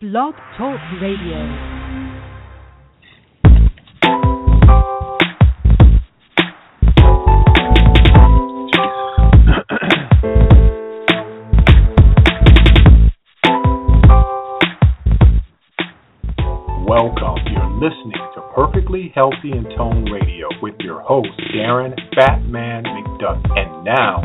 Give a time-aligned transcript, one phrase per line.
[0.00, 1.38] Blog Talk Radio.
[16.86, 17.42] Welcome.
[17.50, 23.58] You're listening to Perfectly Healthy and Toned Radio with your host, Darren Fatman McDuffie.
[23.58, 24.22] And now,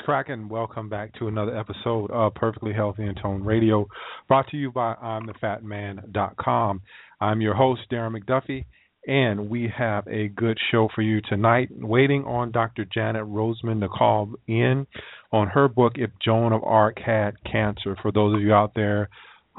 [0.00, 0.48] what's cracking?
[0.48, 3.86] Welcome back to another episode of Perfectly Healthy and Toned Radio,
[4.28, 6.80] brought to you by I'mTheFatMan.com.
[7.20, 8.64] I'm your host, Darren McDuffie,
[9.06, 11.68] and we have a good show for you tonight.
[11.72, 12.86] Waiting on Dr.
[12.86, 14.86] Janet Roseman to call in
[15.32, 17.94] on her book, If Joan of Arc Had Cancer.
[18.00, 19.10] For those of you out there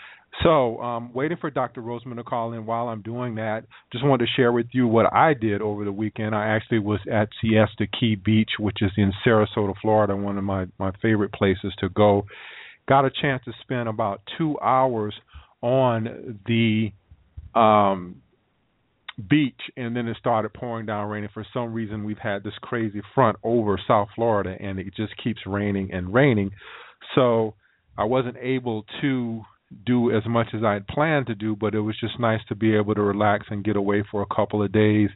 [0.42, 1.80] So, um, waiting for Dr.
[1.80, 2.66] Roseman to call in.
[2.66, 5.92] While I'm doing that, just wanted to share with you what I did over the
[5.92, 6.34] weekend.
[6.34, 10.66] I actually was at Siesta Key Beach, which is in Sarasota, Florida, one of my
[10.78, 12.26] my favorite places to go.
[12.86, 15.14] Got a chance to spend about two hours
[15.62, 16.92] on the
[17.54, 18.16] um,
[19.28, 21.30] beach, and then it started pouring down raining.
[21.32, 25.40] For some reason, we've had this crazy front over South Florida, and it just keeps
[25.46, 26.50] raining and raining.
[27.14, 27.54] So
[27.96, 29.42] I wasn't able to
[29.86, 32.54] do as much as I had planned to do, but it was just nice to
[32.54, 35.10] be able to relax and get away for a couple of days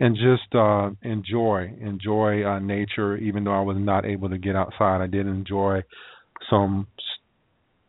[0.00, 4.56] and just uh enjoy enjoy uh nature even though I was not able to get
[4.56, 5.82] outside I did enjoy
[6.50, 6.88] some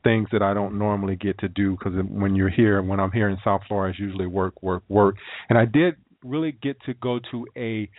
[0.05, 3.27] things that I don't normally get to do because when you're here, when I'm here
[3.27, 5.16] in South Florida, it's usually work, work, work.
[5.49, 7.89] And I did really get to go to a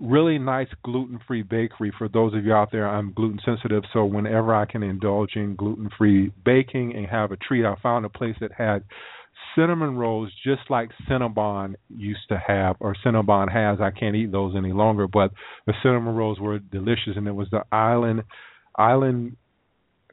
[0.00, 1.92] really nice gluten-free bakery.
[1.96, 5.54] For those of you out there, I'm gluten sensitive, so whenever I can indulge in
[5.54, 8.84] gluten-free baking and have a treat, I found a place that had
[9.54, 13.80] cinnamon rolls just like Cinnabon used to have or Cinnabon has.
[13.80, 15.30] I can't eat those any longer, but
[15.66, 18.22] the cinnamon rolls were delicious and it was the Island
[18.76, 19.36] Island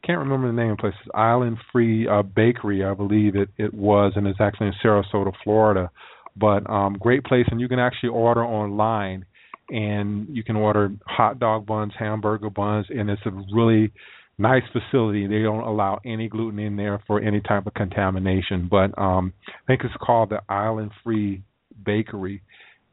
[0.05, 0.93] can't remember the name of the place.
[1.01, 5.31] It's Island Free uh, Bakery, I believe it it was, and it's actually in Sarasota,
[5.43, 5.91] Florida.
[6.35, 9.25] But um, great place, and you can actually order online,
[9.69, 13.91] and you can order hot dog buns, hamburger buns, and it's a really
[14.37, 15.27] nice facility.
[15.27, 18.67] They don't allow any gluten in there for any type of contamination.
[18.71, 21.43] But um, I think it's called the Island Free
[21.85, 22.41] Bakery,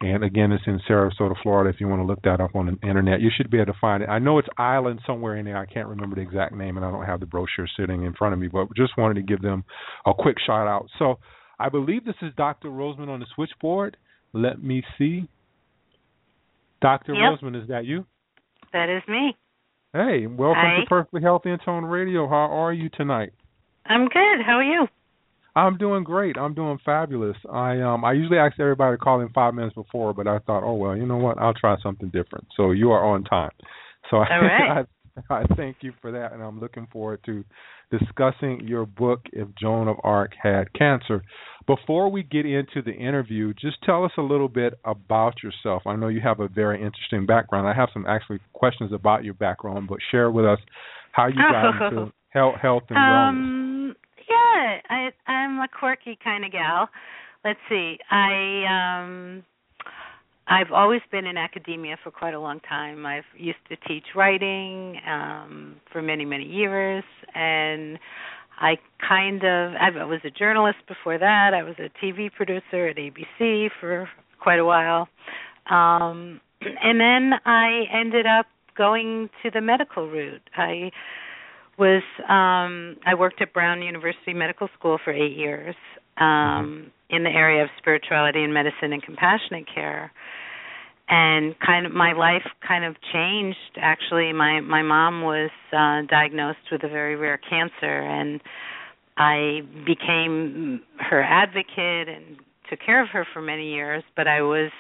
[0.01, 1.71] and again, it's in Sarasota, Florida.
[1.71, 3.79] If you want to look that up on the internet, you should be able to
[3.81, 4.09] find it.
[4.09, 5.57] I know it's Island somewhere in there.
[5.57, 8.35] I can't remember the exact name, and I don't have the brochure sitting in front
[8.35, 8.49] of me.
[8.49, 9.65] But just wanted to give them
[10.05, 10.89] a quick shout out.
[10.99, 11.19] So
[11.59, 12.69] I believe this is Dr.
[12.69, 13.97] Roseman on the switchboard.
[14.33, 15.29] Let me see.
[16.83, 17.15] Dr.
[17.15, 17.41] Yep.
[17.41, 18.05] Roseman, is that you?
[18.75, 19.35] That is me.
[19.95, 20.81] Hey, welcome Hi.
[20.81, 22.29] to Perfectly Healthy and Toned Radio.
[22.29, 23.33] How are you tonight?
[23.87, 24.45] I'm good.
[24.45, 24.87] How are you?
[25.57, 26.37] I'm doing great.
[26.37, 27.37] I'm doing fabulous.
[27.51, 30.63] I um I usually ask everybody to call in five minutes before, but I thought,
[30.63, 31.39] oh well, you know what?
[31.39, 32.47] I'll try something different.
[32.57, 33.51] So you are on time.
[34.11, 34.87] So I, right.
[35.31, 37.43] I I thank you for that, and I'm looking forward to
[37.91, 41.23] discussing your book, If Joan of Arc Had Cancer.
[41.67, 45.85] Before we get into the interview, just tell us a little bit about yourself.
[45.87, 47.67] I know you have a very interesting background.
[47.67, 50.59] I have some actually questions about your background, but share with us
[51.13, 53.76] how you got into health, health and wellness.
[54.29, 56.89] Yeah, I I'm a quirky kind of gal.
[57.45, 57.99] Let's see.
[58.11, 59.45] I um
[60.49, 63.05] I've always been in academia for quite a long time.
[63.07, 67.99] I've used to teach writing um for many many years and
[68.59, 71.55] I kind of I was a journalist before that.
[71.55, 74.09] I was a TV producer at ABC for
[74.41, 75.09] quite a while.
[75.71, 78.47] Um and then I ended up
[78.77, 80.43] going to the medical route.
[80.57, 80.91] I
[81.79, 85.75] was um I worked at Brown University Medical School for 8 years
[86.19, 90.11] um in the area of spirituality and medicine and compassionate care.
[91.09, 94.33] And kind of my life kind of changed actually.
[94.33, 98.41] My my mom was uh diagnosed with a very rare cancer and
[99.17, 102.37] I became her advocate and
[102.69, 104.71] took care of her for many years, but I was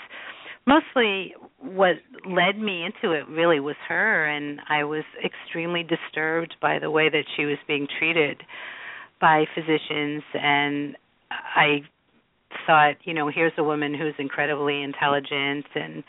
[0.67, 1.97] mostly what
[2.29, 7.09] led me into it really was her and I was extremely disturbed by the way
[7.09, 8.43] that she was being treated
[9.21, 10.97] by physicians and
[11.31, 11.83] I
[12.67, 16.05] thought, you know, here's a woman who's incredibly intelligent and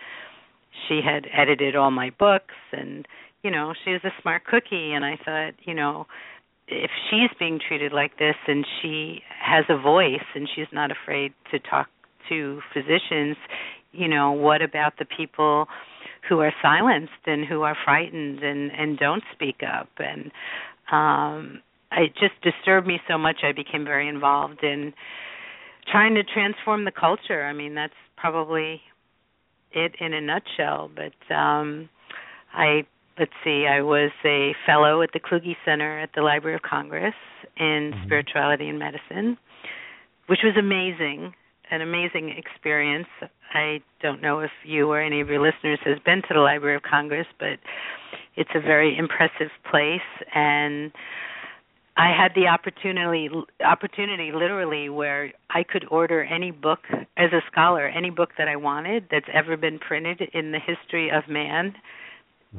[0.88, 3.07] she had edited all my books and
[3.44, 6.07] you know, she was a smart cookie and I thought, you know,
[6.67, 11.33] if she's being treated like this and she has a voice and she's not afraid
[11.51, 11.88] to talk
[12.29, 13.38] to physicians,
[13.97, 15.67] you know, what about the people
[16.29, 20.31] who are silenced and who are frightened and and don't speak up and
[20.91, 21.61] um
[21.91, 24.94] it just disturbed me so much I became very involved in
[25.89, 27.45] trying to transform the culture.
[27.45, 28.81] I mean, that's probably
[29.71, 31.89] it in a nutshell, but um
[32.53, 32.85] I
[33.17, 37.15] let's see, I was a fellow at the Kluge Center at the Library of Congress
[37.57, 38.05] in mm-hmm.
[38.05, 39.38] spirituality and medicine,
[40.27, 41.33] which was amazing,
[41.72, 43.08] an amazing experience.
[43.54, 46.75] I don't know if you or any of your listeners has been to the Library
[46.75, 47.60] of Congress, but
[48.36, 50.02] it's a very impressive place
[50.34, 50.92] and
[51.98, 53.28] I had the opportunity
[53.66, 56.80] opportunity literally where I could order any book
[57.18, 61.10] as a scholar, any book that I wanted that's ever been printed in the history
[61.10, 61.74] of man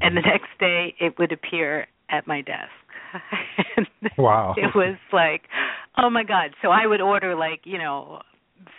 [0.02, 0.28] and the mm-hmm.
[0.28, 2.70] next day it would appear at my desk.
[4.18, 4.54] wow.
[4.56, 5.42] It was like,
[5.96, 6.50] oh my god.
[6.60, 8.20] So I would order like, you know,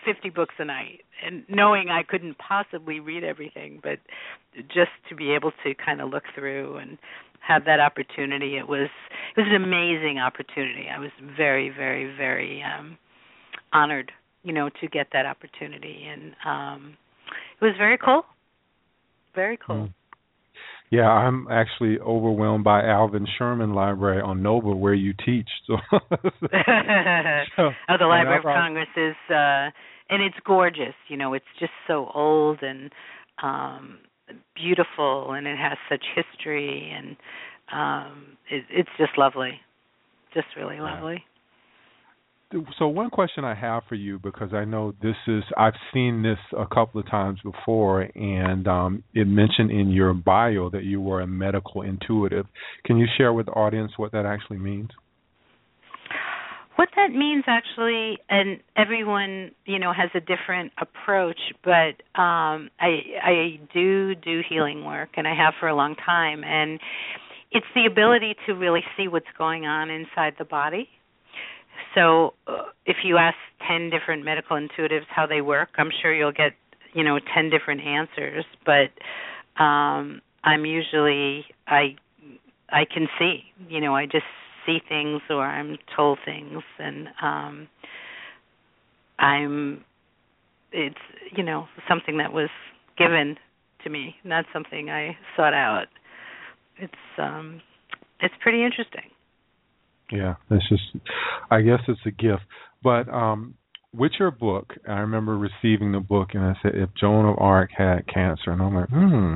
[0.05, 3.99] 50 books a night and knowing I couldn't possibly read everything, but
[4.67, 6.97] just to be able to kind of look through and
[7.45, 8.89] have that opportunity, it was
[9.35, 10.87] it was an amazing opportunity.
[10.93, 12.97] I was very very very um
[13.73, 14.11] honored,
[14.43, 16.97] you know, to get that opportunity and um
[17.61, 18.23] it was very cool.
[19.35, 19.87] Very cool.
[19.87, 19.93] Mm.
[20.91, 25.49] Yeah, I'm actually overwhelmed by Alvin Sherman Library on Nova where you teach.
[25.67, 25.97] So, so
[27.89, 29.69] oh, the Library of Congress is uh
[30.11, 32.91] and it's gorgeous, you know, it's just so old and
[33.43, 33.99] um
[34.55, 37.15] beautiful and it has such history and
[37.71, 39.59] um it, it's just lovely.
[40.33, 41.23] Just really lovely
[42.79, 46.39] so one question I have for you because I know this is I've seen this
[46.57, 51.21] a couple of times before and um, it mentioned in your bio that you were
[51.21, 52.47] a medical intuitive.
[52.85, 54.89] Can you share with the audience what that actually means?
[56.75, 63.01] What that means actually and everyone, you know, has a different approach, but um I
[63.23, 66.79] I do do healing work and I have for a long time and
[67.51, 70.89] it's the ability to really see what's going on inside the body
[71.95, 73.37] so uh, if you ask
[73.67, 76.53] 10 different medical intuitives how they work, I'm sure you'll get,
[76.93, 78.89] you know, 10 different answers, but
[79.61, 81.95] um I'm usually I
[82.69, 84.25] I can see, you know, I just
[84.65, 87.67] see things or I'm told things and um
[89.19, 89.83] I'm
[90.71, 90.95] it's
[91.35, 92.49] you know something that was
[92.97, 93.37] given
[93.83, 95.87] to me, not something I sought out.
[96.77, 97.61] It's um
[98.21, 99.09] it's pretty interesting.
[100.11, 100.83] Yeah, it's just
[101.51, 102.43] I guess it's a gift.
[102.83, 103.55] But um
[103.93, 107.71] with your book, I remember receiving the book and I said if Joan of Arc
[107.75, 109.35] had cancer and I'm like, hmm.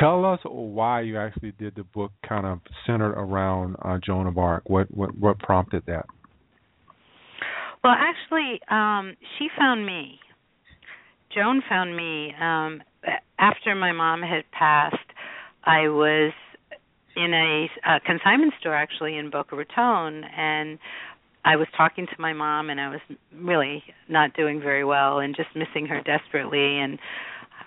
[0.00, 4.38] Tell us why you actually did the book kind of centered around uh, Joan of
[4.38, 4.68] Arc.
[4.68, 6.06] What what what prompted that?
[7.84, 10.18] Well, actually, um, she found me.
[11.34, 12.82] Joan found me um,
[13.38, 14.96] after my mom had passed.
[15.64, 16.32] I was
[17.16, 20.78] in a, a consignment store actually in Boca Raton, and
[21.44, 23.00] I was talking to my mom, and I was
[23.34, 26.98] really not doing very well, and just missing her desperately, and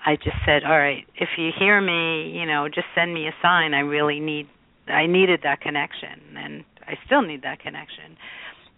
[0.05, 3.33] I just said, "All right, if you hear me, you know, just send me a
[3.41, 3.73] sign.
[3.73, 4.47] I really need,
[4.87, 8.17] I needed that connection, and I still need that connection."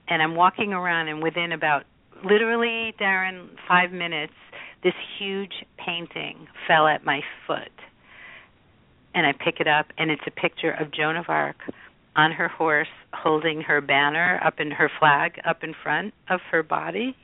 [0.07, 1.83] And I'm walking around, and within about
[2.23, 4.33] literally, Darren, five minutes,
[4.83, 7.71] this huge painting fell at my foot
[9.17, 11.55] and I pick it up, and it's a picture of Joan of Arc
[12.15, 16.61] on her horse holding her banner up in her flag up in front of her
[16.61, 17.15] body,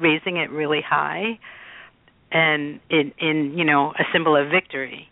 [0.00, 1.40] raising it really high,
[2.30, 5.08] and in in you know a symbol of victory.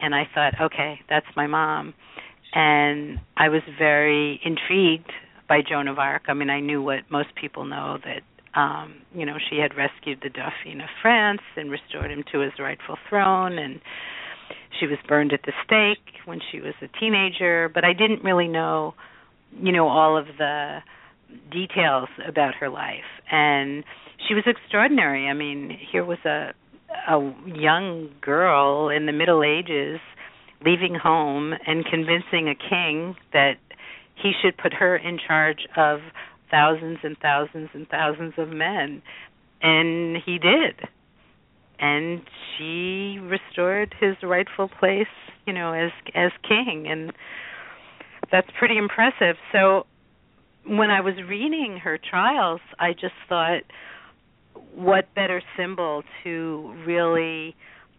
[0.00, 1.92] And I thought, okay, that's my mom,
[2.54, 5.12] and I was very intrigued
[5.50, 6.22] by Joan of Arc.
[6.28, 10.20] I mean, I knew what most people know that um, you know she had rescued
[10.22, 13.82] the Dauphin of France and restored him to his rightful throne, and
[14.78, 18.48] she was burned at the stake when she was a teenager, but I didn't really
[18.48, 18.94] know,
[19.60, 20.78] you know, all of the
[21.50, 23.08] details about her life.
[23.30, 23.84] And
[24.28, 25.28] she was extraordinary.
[25.28, 26.52] I mean, here was a
[27.08, 29.98] a young girl in the Middle Ages
[30.64, 33.54] leaving home and convincing a king that
[34.14, 36.00] he should put her in charge of
[36.50, 39.02] thousands and thousands and thousands of men
[39.62, 40.88] and he did.
[41.82, 42.22] And
[42.56, 45.12] she restored his rightful place,
[45.46, 47.12] you know, as as king and
[48.30, 49.36] that's pretty impressive.
[49.52, 49.86] So
[50.64, 53.62] when I was reading her trials, I just thought
[54.74, 57.54] what better symbol to really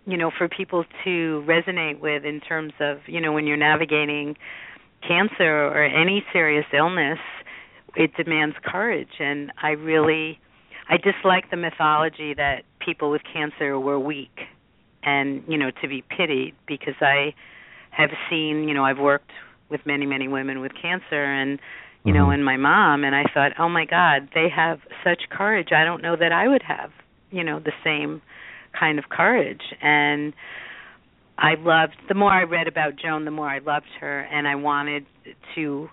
[0.05, 4.35] you know for people to resonate with in terms of you know when you're navigating
[5.07, 7.19] cancer or any serious illness
[7.95, 10.39] it demands courage and i really
[10.89, 14.39] i dislike the mythology that people with cancer were weak.
[15.05, 17.33] And you know to be pitied because i
[17.91, 19.31] have seen you know i've worked
[19.69, 21.59] with many many women with cancer and
[22.05, 22.19] you mm-hmm.
[22.19, 25.73] know and my mom and i thought oh my god they have such courage.
[25.75, 26.91] I don't know that i would have
[27.31, 28.21] you know the same
[28.77, 29.61] kind of courage.
[29.81, 30.33] And
[31.37, 34.55] I loved the more I read about Joan the more I loved her and I
[34.55, 35.05] wanted
[35.55, 35.89] to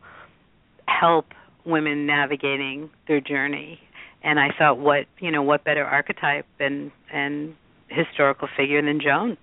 [0.87, 1.27] help
[1.65, 3.81] women navigating their journey
[4.23, 7.55] and I thought what you know what better archetype and and
[7.89, 9.37] historical figure than Joan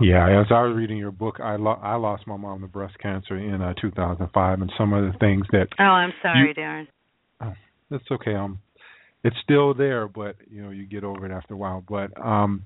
[0.00, 2.94] yeah, as I was reading your book, I lo- I lost my mom to breast
[3.00, 5.66] cancer in uh, 2005, and some of the things that.
[5.78, 6.86] Oh, I'm sorry, you, Darren.
[7.42, 7.52] Oh,
[7.90, 8.34] that's okay.
[8.34, 8.60] Um,
[9.24, 11.82] it's still there, but you know you get over it after a while.
[11.88, 12.64] But um,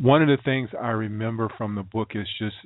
[0.00, 2.56] one of the things I remember from the book is just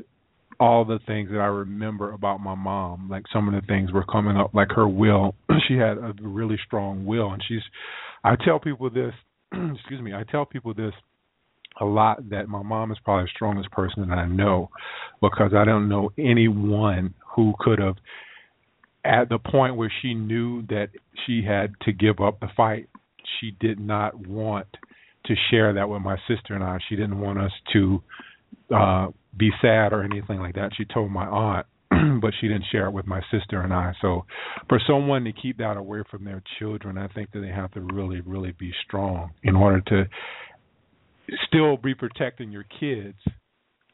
[0.58, 3.08] all the things that I remember about my mom.
[3.10, 5.34] Like some of the things were coming up, like her will.
[5.68, 7.62] she had a really strong will, and she's.
[8.24, 9.12] I tell people this.
[9.52, 10.14] excuse me.
[10.14, 10.92] I tell people this
[11.80, 14.70] a lot that my mom is probably the strongest person that I know
[15.20, 17.96] because I don't know anyone who could have
[19.04, 20.88] at the point where she knew that
[21.26, 22.88] she had to give up the fight
[23.40, 24.66] she did not want
[25.26, 28.02] to share that with my sister and I she didn't want us to
[28.74, 30.70] uh be sad or anything like that.
[30.76, 31.66] She told my aunt
[32.20, 33.92] but she didn't share it with my sister and I.
[34.00, 34.24] So
[34.68, 37.80] for someone to keep that away from their children I think that they have to
[37.80, 40.04] really really be strong in order to
[41.46, 43.18] still be protecting your kids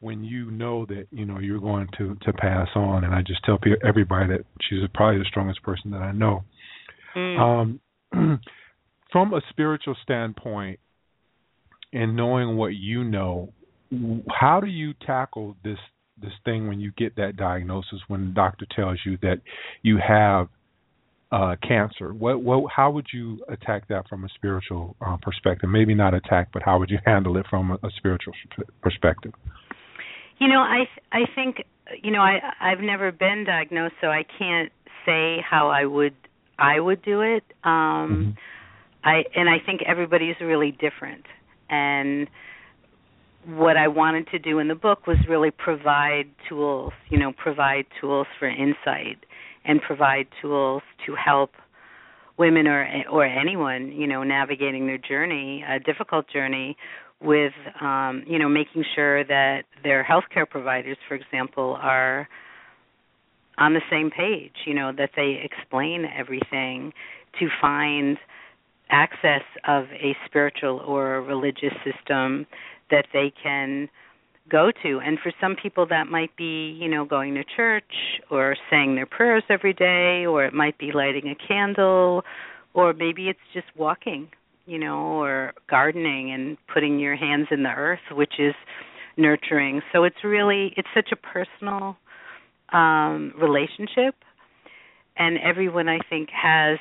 [0.00, 3.04] when you know that you know you're going to to pass on.
[3.04, 6.44] And i just tell people, everybody that she's probably the strongest person that i know.
[7.16, 7.38] Mm.
[8.12, 8.40] um
[9.12, 10.80] from a spiritual standpoint
[11.92, 13.52] and knowing what you know
[14.28, 15.78] how do you tackle this
[16.20, 19.40] this thing when you get that diagnosis when the doctor tells you that
[19.82, 20.48] you have
[21.32, 22.12] uh, cancer.
[22.12, 25.70] What, what, how would you attack that from a spiritual uh, perspective?
[25.70, 28.34] Maybe not attack, but how would you handle it from a, a spiritual
[28.82, 29.32] perspective?
[30.38, 31.64] You know, I I think
[32.02, 34.72] you know I I've never been diagnosed, so I can't
[35.06, 36.14] say how I would
[36.58, 37.44] I would do it.
[37.64, 38.30] Um, mm-hmm.
[39.08, 41.24] I and I think everybody's really different,
[41.70, 42.28] and
[43.46, 47.86] what I wanted to do in the book was really provide tools, you know, provide
[48.00, 49.18] tools for insight
[49.64, 51.52] and provide tools to help
[52.38, 56.76] women or or anyone you know navigating their journey a difficult journey
[57.20, 62.28] with um you know making sure that their healthcare providers for example are
[63.58, 66.92] on the same page you know that they explain everything
[67.38, 68.16] to find
[68.90, 72.46] access of a spiritual or a religious system
[72.92, 73.88] that they can
[74.48, 75.00] go to.
[75.00, 79.06] And for some people that might be you know going to church or saying their
[79.06, 82.22] prayers every day or it might be lighting a candle
[82.74, 84.28] or maybe it's just walking
[84.66, 88.54] you know or gardening and putting your hands in the earth which is
[89.16, 89.80] nurturing.
[89.92, 91.96] So it's really it's such a personal
[92.72, 94.14] um relationship.
[95.16, 96.78] And everyone i think has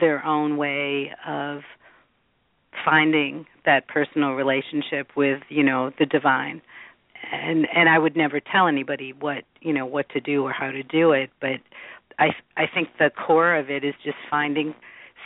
[0.00, 1.60] their own way of
[2.84, 6.62] finding that personal relationship with you know the divine.
[7.32, 10.70] And and I would never tell anybody what you know what to do or how
[10.70, 11.60] to do it but
[12.18, 14.74] I I think the core of it is just finding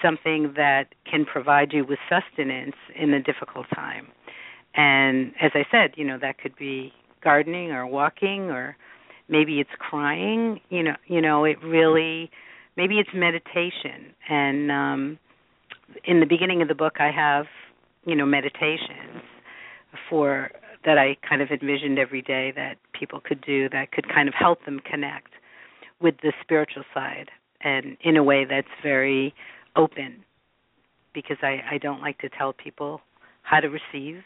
[0.03, 4.07] something that can provide you with sustenance in a difficult time.
[4.75, 8.77] And as I said you know that could be gardening or walking or
[9.29, 12.31] maybe it's crying you know you know it really
[12.77, 14.15] maybe it's meditation.
[14.29, 15.19] And um
[16.05, 17.47] in the beginning of the book I have
[18.05, 19.23] you know meditations
[20.09, 20.51] for
[20.85, 24.35] that I kind of envisioned every day that people could do that could kind of
[24.35, 25.33] help them connect
[26.01, 27.31] with the spiritual side
[27.61, 29.35] and in a way that's very
[29.77, 30.25] open
[31.15, 33.01] because I, I don't like to tell people
[33.43, 34.23] how to receive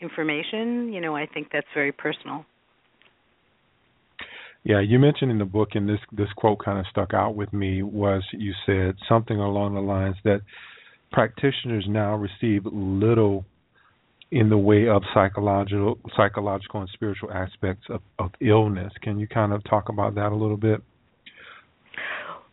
[0.00, 0.92] information.
[0.92, 2.44] You know, I think that's very personal.
[4.64, 7.52] Yeah, you mentioned in the book, and this this quote kind of stuck out with
[7.52, 7.82] me.
[7.82, 10.40] Was you said something along the lines that
[11.14, 13.44] practitioners now receive little
[14.32, 18.92] in the way of psychological psychological and spiritual aspects of, of illness.
[19.00, 20.82] Can you kind of talk about that a little bit?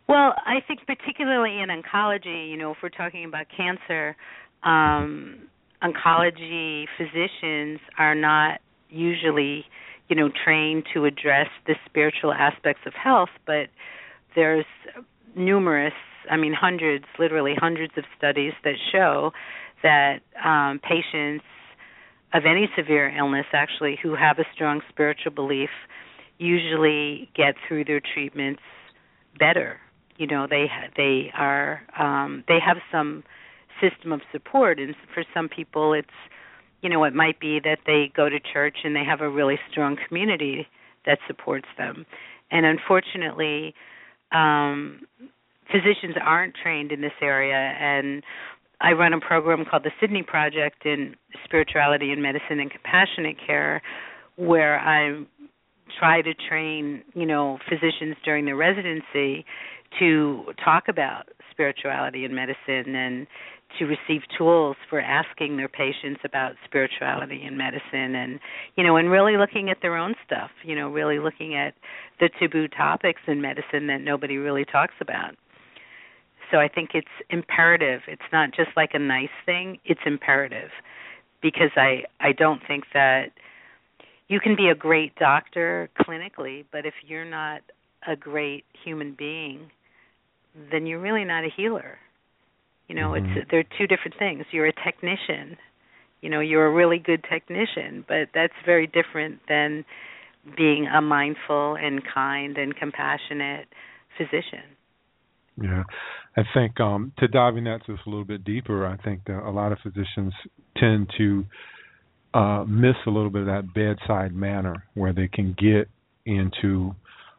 [0.08, 4.15] Well, I think particularly in oncology, you know, if we're talking about cancer,
[4.63, 5.48] um,
[5.82, 9.65] oncology physicians are not usually,
[10.08, 13.70] you know, trained to address the spiritual aspects of health, but
[14.36, 14.65] there's
[15.36, 15.94] numerous,
[16.30, 19.32] I mean, hundreds, literally hundreds of studies that show
[19.84, 21.46] that um, patients
[22.34, 25.70] of any severe illness, actually, who have a strong spiritual belief,
[26.38, 28.62] usually get through their treatments
[29.38, 29.80] better.
[30.18, 33.24] You know, they they are um, they have some
[33.82, 36.08] system of support, and for some people, it's
[36.82, 39.60] you know it might be that they go to church and they have a really
[39.70, 40.68] strong community
[41.06, 42.06] that supports them,
[42.51, 43.74] and unfortunately,
[44.32, 45.01] um,
[45.72, 48.24] physicians aren't trained in this area and
[48.82, 53.82] I run a program called the Sydney Project in Spirituality and Medicine and Compassionate Care,
[54.38, 55.24] where I
[56.00, 59.46] try to train, you know, physicians during their residency
[60.00, 63.28] to talk about spirituality and medicine and
[63.80, 68.40] to receive tools for asking their patients about spirituality and medicine and
[68.75, 71.74] you know and really looking at their own stuff you know really looking at
[72.20, 75.36] the taboo topics in medicine that nobody really talks about
[76.51, 78.01] so I think it's imperative.
[78.08, 80.70] It's not just like a nice thing, it's imperative.
[81.41, 83.31] Because I I don't think that
[84.27, 87.62] you can be a great doctor clinically, but if you're not
[88.08, 89.72] a great human being,
[90.72, 91.98] then you're really not a healer.
[92.88, 93.39] You know, mm-hmm.
[93.39, 94.46] it's they're two different things.
[94.51, 95.58] You're a technician.
[96.22, 99.84] You know, you're a really good technician, but that's very different than
[100.55, 103.67] being a mindful and kind and compassionate
[104.17, 104.77] physician.
[105.62, 105.84] Yeah,
[106.38, 109.48] I think um, to dive in that just a little bit deeper, I think that
[109.48, 110.34] a lot of physicians
[110.77, 111.46] tend to
[112.34, 115.89] uh, miss a little bit of that bedside manner where they can get
[116.25, 116.96] into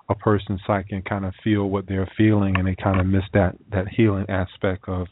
[0.09, 3.23] a person's psyche and kind of feel what they're feeling, and they kind of miss
[3.33, 5.07] that that healing aspect of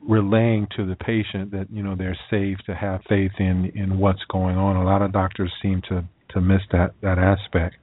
[0.00, 4.22] relaying to the patient that you know they're safe to have faith in in what's
[4.30, 4.76] going on.
[4.76, 7.76] A lot of doctors seem to to miss that that aspect.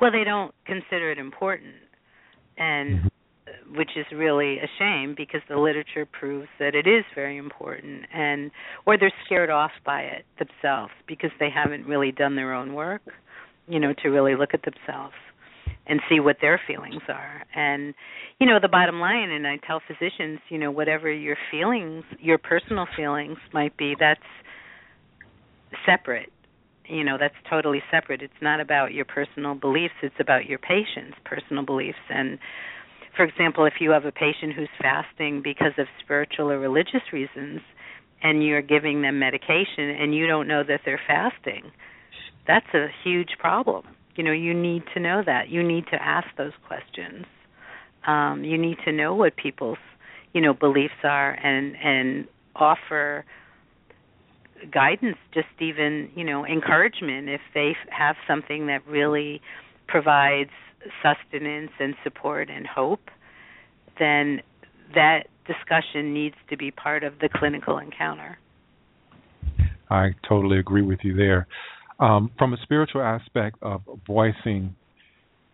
[0.00, 1.74] Well, they don't consider it important
[2.58, 3.76] and mm-hmm.
[3.76, 8.50] which is really a shame because the literature proves that it is very important and
[8.86, 13.02] or they're scared off by it themselves because they haven't really done their own work
[13.68, 15.14] you know to really look at themselves
[15.86, 17.94] and see what their feelings are and
[18.38, 22.38] you know the bottom line and i tell physicians you know whatever your feelings your
[22.38, 24.20] personal feelings might be that's
[25.86, 26.30] separate
[26.88, 28.22] you know that's totally separate.
[28.22, 31.98] It's not about your personal beliefs it's about your patient's personal beliefs.
[32.10, 32.38] And
[33.16, 37.60] for example if you have a patient who's fasting because of spiritual or religious reasons
[38.22, 41.70] and you're giving them medication and you don't know that they're fasting
[42.46, 43.84] that's a huge problem.
[44.16, 45.48] You know you need to know that.
[45.50, 47.26] You need to ask those questions.
[48.06, 49.78] Um you need to know what people's
[50.32, 53.24] you know beliefs are and and offer
[54.72, 59.40] guidance, just even you know encouragement if they have something that really
[59.86, 60.50] provides
[61.02, 63.10] sustenance and support and hope,
[63.98, 64.40] then
[64.94, 68.38] that discussion needs to be part of the clinical encounter.
[69.90, 71.46] I totally agree with you there.
[71.98, 74.76] Um, from a spiritual aspect of voicing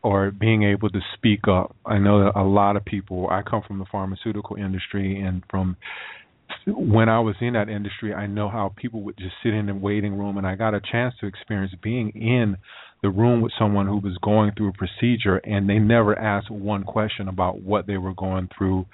[0.02, 3.28] or being able to speak up, I know that a lot of people.
[3.30, 5.76] I come from the pharmaceutical industry, and from
[6.66, 9.74] when I was in that industry, I know how people would just sit in the
[9.74, 12.56] waiting room, and I got a chance to experience being in
[13.02, 16.84] the room with someone who was going through a procedure, and they never asked one
[16.84, 18.86] question about what they were going through,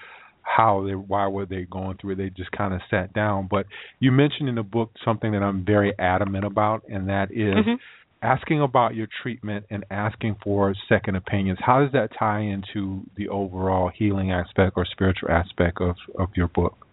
[0.43, 2.17] how they, why were they going through it.
[2.17, 3.47] They just kind of sat down.
[3.49, 3.67] But
[4.01, 7.75] you mentioned in the book something that I'm very adamant about, and that is mm-hmm.
[8.21, 11.61] asking about your treatment and asking for second opinions.
[11.65, 16.49] How does that tie into the overall healing aspect or spiritual aspect of of your
[16.49, 16.89] book?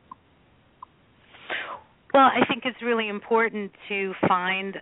[2.13, 4.77] Well, I think it's really important to find,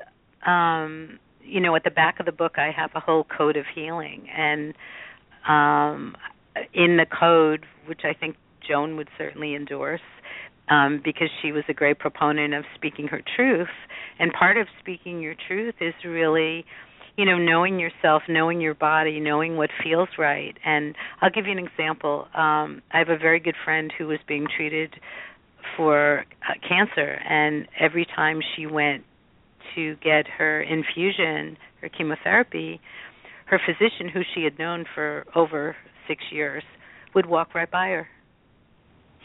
[0.46, 3.66] um, you know, at the back of the book, I have a whole code of
[3.74, 4.74] healing, and
[5.48, 6.16] um,
[6.74, 8.36] in the code, which I think
[8.68, 10.02] Joan would certainly endorse,
[10.70, 13.68] um, because she was a great proponent of speaking her truth,
[14.20, 16.66] and part of speaking your truth is really
[17.18, 20.58] you know knowing yourself knowing your body knowing what feels right.
[20.66, 22.28] And i'll give you an example.
[22.36, 24.96] Um i have a very good friend who was being treated
[25.76, 29.04] for uh, cancer, and every time she went
[29.76, 32.80] to get her infusion, her chemotherapy,
[33.46, 35.76] her physician, who she had known for over
[36.08, 36.64] six years,
[37.14, 38.08] would walk right by her.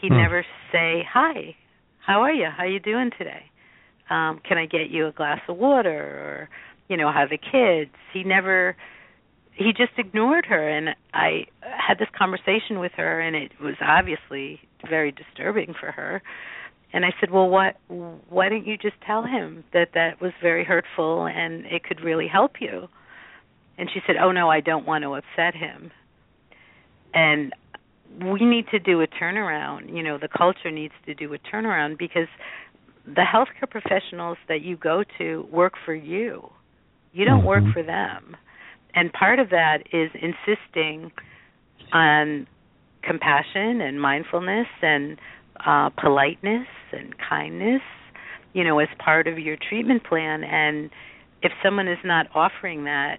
[0.01, 0.17] He'd hmm.
[0.17, 1.55] never say, "Hi,
[2.05, 2.47] how are you?
[2.55, 3.45] How you doing today?
[4.09, 6.49] Um, can I get you a glass of water?" Or,
[6.87, 7.95] you know, how the kids?
[8.13, 8.75] He never
[9.53, 14.61] he just ignored her and I had this conversation with her and it was obviously
[14.89, 16.21] very disturbing for her.
[16.93, 20.65] And I said, "Well, what why didn't you just tell him that that was very
[20.65, 22.89] hurtful and it could really help you?"
[23.77, 25.91] And she said, "Oh no, I don't want to upset him."
[27.13, 27.53] And
[28.19, 29.95] we need to do a turnaround.
[29.95, 32.27] You know, the culture needs to do a turnaround because
[33.05, 36.49] the healthcare professionals that you go to work for you.
[37.13, 37.47] You don't mm-hmm.
[37.47, 38.35] work for them.
[38.93, 41.11] And part of that is insisting
[41.93, 42.47] on
[43.03, 45.17] compassion and mindfulness and
[45.65, 47.81] uh, politeness and kindness,
[48.53, 50.43] you know, as part of your treatment plan.
[50.43, 50.89] And
[51.41, 53.17] if someone is not offering that,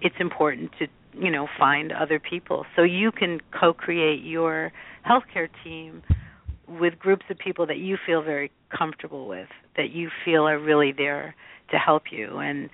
[0.00, 0.86] it's important to,
[1.18, 4.72] you know, find other people so you can co-create your
[5.08, 6.02] healthcare team
[6.68, 10.92] with groups of people that you feel very comfortable with, that you feel are really
[10.92, 11.34] there
[11.70, 12.38] to help you.
[12.38, 12.70] And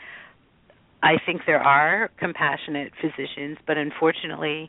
[1.03, 4.69] I think there are compassionate physicians, but unfortunately,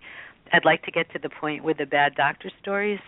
[0.53, 2.99] I'd like to get to the point where the bad doctor stories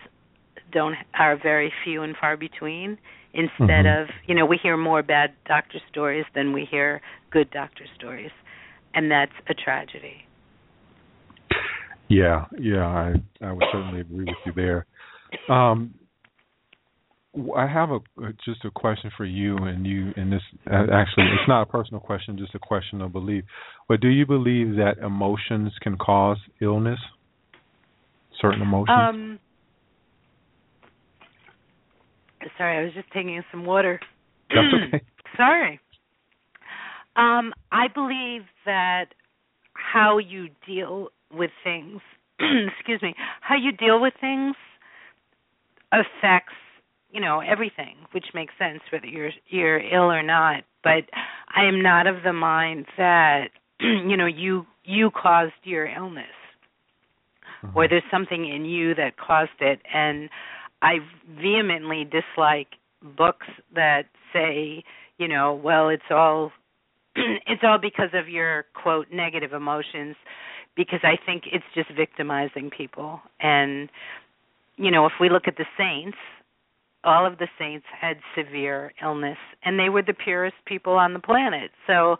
[0.72, 2.98] don't are very few and far between.
[3.34, 4.02] Instead mm-hmm.
[4.02, 8.30] of you know, we hear more bad doctor stories than we hear good doctor stories,
[8.94, 10.24] and that's a tragedy.
[12.08, 14.86] Yeah, yeah, I I would certainly agree with you there.
[15.48, 15.94] Um,
[17.56, 18.00] I have a
[18.44, 22.00] just a question for you, and you, and this uh, actually it's not a personal
[22.00, 23.44] question, just a question of belief.
[23.88, 26.98] But do you believe that emotions can cause illness?
[28.40, 28.90] Certain emotions.
[28.90, 29.38] Um,
[32.58, 33.98] sorry, I was just taking some water.
[34.50, 35.04] That's okay.
[35.36, 35.80] sorry.
[37.16, 39.06] Um, I believe that
[39.72, 42.00] how you deal with things,
[42.40, 44.54] excuse me, how you deal with things
[45.92, 46.54] affects
[47.12, 50.64] you know everything which makes sense whether you're you're ill or not.
[50.82, 51.04] But
[51.54, 53.48] i am not of the mind that
[53.80, 56.26] you know you you caused your illness.
[57.64, 57.78] Mm-hmm.
[57.78, 59.80] or there's something in you that caused it.
[59.94, 60.28] And
[60.80, 60.96] i
[61.40, 62.68] vehemently dislike
[63.16, 64.82] books that say
[65.18, 66.50] you know well it's all
[67.16, 70.16] it's all because of your quote negative emotions.
[70.74, 73.20] Because i think it's just victimizing people.
[73.40, 73.90] And
[74.76, 76.16] you know if we look at the saints
[77.04, 81.20] all of the saints had severe illness and they were the purest people on the
[81.20, 81.70] planet.
[81.86, 82.16] So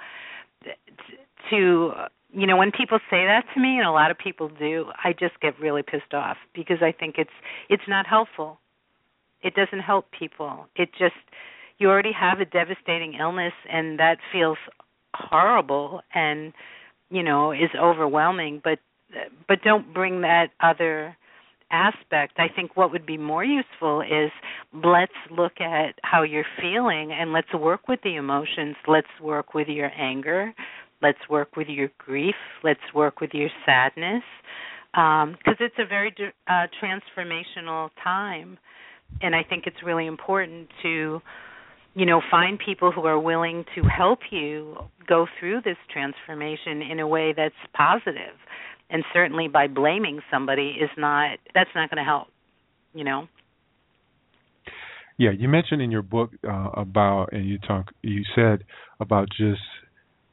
[1.51, 1.92] to
[2.33, 5.12] you know when people say that to me and a lot of people do i
[5.12, 7.31] just get really pissed off because i think it's
[7.68, 8.59] it's not helpful.
[9.42, 10.66] It doesn't help people.
[10.77, 11.16] It just
[11.79, 14.59] you already have a devastating illness and that feels
[15.14, 16.53] horrible and
[17.11, 18.79] you know is overwhelming but
[19.49, 21.16] but don't bring that other
[21.72, 24.30] aspect, I think what would be more useful is
[24.72, 28.76] let's look at how you're feeling and let's work with the emotions.
[28.87, 30.52] Let's work with your anger.
[31.00, 32.37] Let's work with your grief.
[32.62, 34.22] Let's work with your sadness.
[34.92, 36.14] Because um, it's a very
[36.46, 38.58] uh, transformational time.
[39.20, 41.20] And I think it's really important to,
[41.94, 47.00] you know, find people who are willing to help you go through this transformation in
[47.00, 48.37] a way that's positive
[48.92, 52.28] and certainly by blaming somebody is not that's not going to help
[52.94, 53.26] you know
[55.18, 58.62] yeah you mentioned in your book uh, about and you talk you said
[59.00, 59.62] about just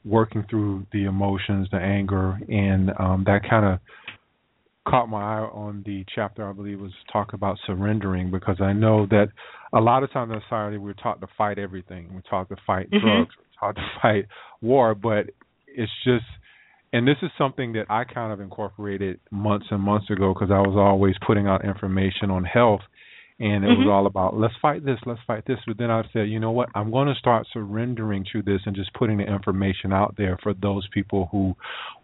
[0.05, 3.79] working through the emotions the anger and um, that kind of
[4.87, 9.05] caught my eye on the chapter I believe was talk about surrendering because I know
[9.07, 9.27] that
[9.73, 12.09] a lot of times in society we're taught to fight everything.
[12.13, 13.05] We're taught to fight mm-hmm.
[13.05, 14.25] drugs, we're taught to fight
[14.61, 15.29] war, but
[15.67, 16.25] it's just
[16.91, 20.59] and this is something that I kind of incorporated months and months ago because I
[20.59, 22.81] was always putting out information on health,
[23.39, 23.83] and it mm-hmm.
[23.83, 25.59] was all about let's fight this, let's fight this.
[25.67, 26.69] But then I said, you know what?
[26.73, 30.53] I'm going to start surrendering to this and just putting the information out there for
[30.53, 31.55] those people who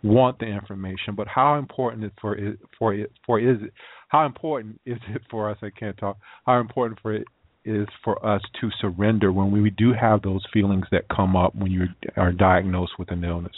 [0.04, 1.16] want the information.
[1.16, 3.74] But how important it for it for it for is it?
[4.10, 5.58] How important is it for us?
[5.62, 6.18] I can't talk.
[6.46, 7.28] How important for it
[7.66, 11.72] is for us to surrender when we do have those feelings that come up when
[11.72, 13.56] you are diagnosed with an illness.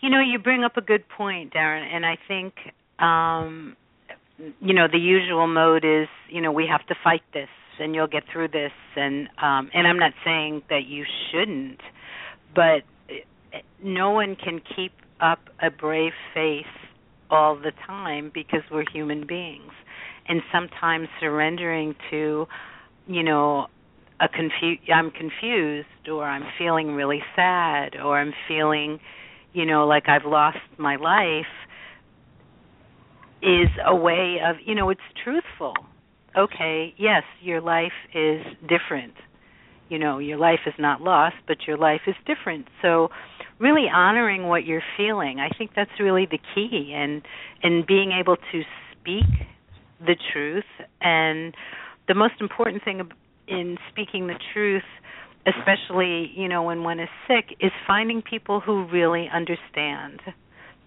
[0.00, 2.54] You know, you bring up a good point, Darren, and I think
[2.98, 3.76] um
[4.60, 7.48] you know, the usual mode is, you know, we have to fight this
[7.80, 11.80] and you'll get through this and um and I'm not saying that you shouldn't,
[12.54, 12.82] but
[13.82, 16.64] no one can keep up a brave face
[17.30, 19.72] all the time because we're human beings.
[20.28, 22.46] And sometimes surrendering to,
[23.06, 23.66] you know,
[24.20, 29.00] a confu- I'm confused or I'm feeling really sad or I'm feeling
[29.52, 31.46] you know, like I've lost my life
[33.42, 35.74] is a way of, you know, it's truthful.
[36.36, 39.14] Okay, yes, your life is different.
[39.88, 42.66] You know, your life is not lost, but your life is different.
[42.82, 43.08] So
[43.58, 45.40] really honoring what you're feeling.
[45.40, 47.22] I think that's really the key and
[47.62, 49.24] and being able to speak
[50.00, 50.64] the truth
[51.00, 51.54] and
[52.06, 53.00] the most important thing
[53.48, 54.82] in speaking the truth
[55.48, 60.20] especially you know when one is sick is finding people who really understand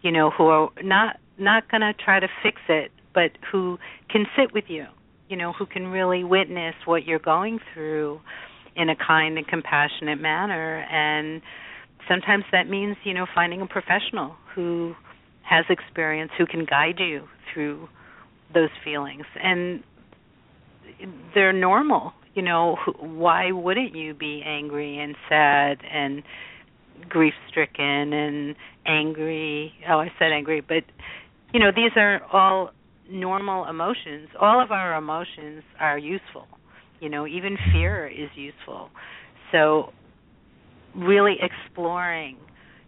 [0.01, 3.77] you know who are not not going to try to fix it but who
[4.09, 4.85] can sit with you
[5.29, 8.19] you know who can really witness what you're going through
[8.75, 10.79] in a kind and compassionate manner.
[10.89, 11.41] And
[12.07, 14.95] sometimes that means you know finding a professional who
[15.43, 17.89] has experience who can guide you through
[18.53, 19.25] those feelings.
[19.41, 19.83] And
[21.33, 26.23] they're normal you know why wouldn't you be angry and sad and
[27.09, 29.73] grief stricken and angry?
[29.89, 30.83] Oh i said angry but
[31.53, 32.71] you know these are all
[33.09, 34.29] normal emotions.
[34.39, 36.47] All of our emotions are useful.
[36.99, 38.89] You know even fear is useful.
[39.51, 39.89] So
[40.95, 42.37] really exploring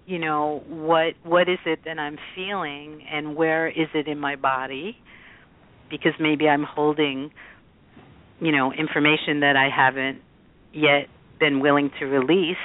[0.06, 4.36] you know what what is it that i'm feeling and where is it in my
[4.36, 4.97] body?
[5.89, 7.32] Because maybe i'm holding
[8.43, 10.21] you know information that I haven't
[10.73, 11.08] yet
[11.39, 12.58] been willing to release,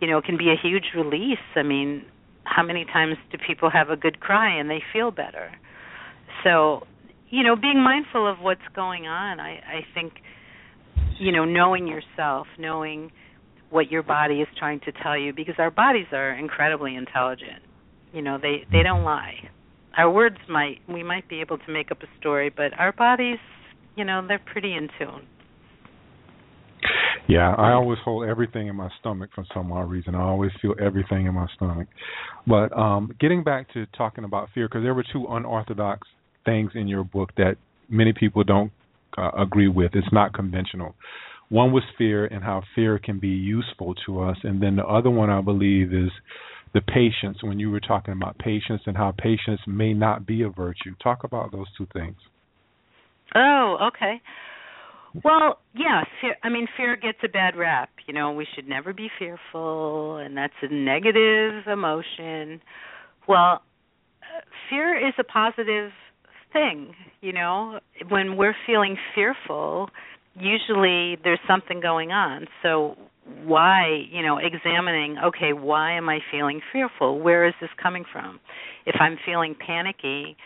[0.00, 1.38] you know, it can be a huge release.
[1.56, 2.04] I mean,
[2.44, 5.50] how many times do people have a good cry and they feel better?
[6.44, 6.86] So,
[7.30, 10.14] you know, being mindful of what's going on, I, I think,
[11.18, 13.10] you know, knowing yourself, knowing
[13.70, 17.62] what your body is trying to tell you, because our bodies are incredibly intelligent.
[18.12, 19.34] You know, they they don't lie.
[19.96, 23.38] Our words might we might be able to make up a story, but our bodies
[23.98, 25.26] you know they're pretty in tune.
[27.28, 30.14] Yeah, I always hold everything in my stomach for some odd reason.
[30.14, 31.88] I always feel everything in my stomach.
[32.46, 36.08] But um getting back to talking about fear, because there were two unorthodox
[36.46, 37.56] things in your book that
[37.90, 38.72] many people don't
[39.18, 39.90] uh, agree with.
[39.94, 40.94] It's not conventional.
[41.50, 45.10] One was fear and how fear can be useful to us, and then the other
[45.10, 46.10] one I believe is
[46.74, 47.38] the patience.
[47.42, 51.24] When you were talking about patience and how patience may not be a virtue, talk
[51.24, 52.16] about those two things.
[53.34, 54.20] Oh, okay.
[55.24, 57.90] Well, yeah, fear, I mean fear gets a bad rap.
[58.06, 62.60] You know, we should never be fearful and that's a negative emotion.
[63.26, 63.62] Well,
[64.70, 65.90] fear is a positive
[66.52, 67.80] thing, you know.
[68.08, 69.88] When we're feeling fearful,
[70.34, 72.46] usually there's something going on.
[72.62, 72.96] So
[73.44, 77.20] why, you know, examining, okay, why am I feeling fearful?
[77.20, 78.40] Where is this coming from?
[78.86, 80.36] If I'm feeling panicky,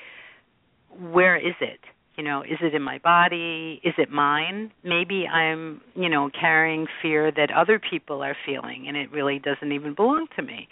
[0.90, 1.80] where is it?
[2.16, 3.80] You know is it in my body?
[3.84, 4.70] Is it mine?
[4.84, 9.72] Maybe i'm you know carrying fear that other people are feeling and it really doesn't
[9.72, 10.68] even belong to me.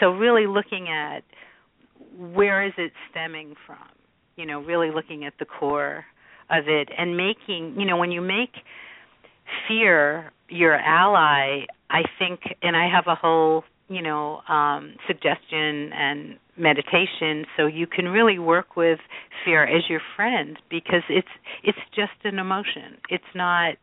[0.00, 1.22] So really looking at
[2.16, 3.88] where is it stemming from?
[4.36, 6.04] You know really looking at the core
[6.50, 8.52] of it and making you know when you make
[9.66, 16.38] fear your ally i think and i have a whole you know um suggestion and
[16.56, 17.46] meditation.
[17.56, 18.98] So you can really work with
[19.44, 21.28] fear as your friend because it's
[21.62, 22.98] it's just an emotion.
[23.08, 23.74] It's not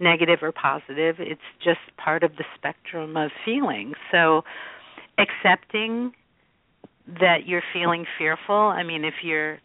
[0.00, 1.16] negative or positive.
[1.18, 3.94] It's just part of the spectrum of feelings.
[4.10, 4.42] So
[5.18, 6.12] accepting
[7.20, 9.58] that you're feeling fearful i mean if you're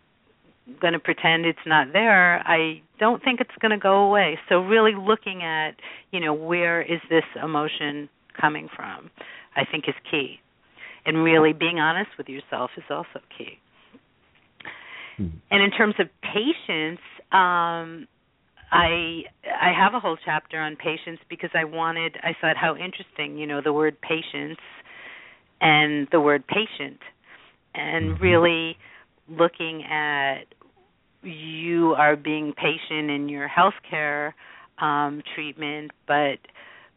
[0.81, 4.37] going to pretend it's not there i don't think it's going to go away.
[4.49, 5.71] So really looking at
[6.11, 8.09] you know where is this emotion
[8.39, 9.09] coming from
[9.59, 10.39] i think is key
[11.05, 13.57] and really being honest with yourself is also key.
[15.17, 15.27] Hmm.
[15.51, 18.07] And in terms of patience, um,
[18.71, 23.37] I I have a whole chapter on patience because I wanted I thought how interesting,
[23.37, 24.59] you know, the word patience
[25.61, 26.99] and the word patient
[27.73, 28.23] and mm-hmm.
[28.23, 28.77] really
[29.27, 30.45] looking at
[31.23, 34.33] you are being patient in your healthcare
[34.77, 36.37] um treatment but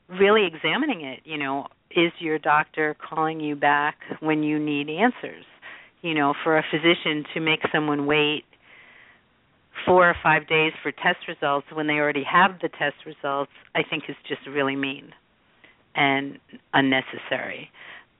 [0.08, 5.44] really examining it, you know, is your doctor calling you back when you need answers?
[6.02, 8.44] You know, for a physician to make someone wait
[9.86, 13.82] four or five days for test results when they already have the test results, I
[13.88, 15.12] think is just really mean
[15.94, 16.38] and
[16.72, 17.70] unnecessary.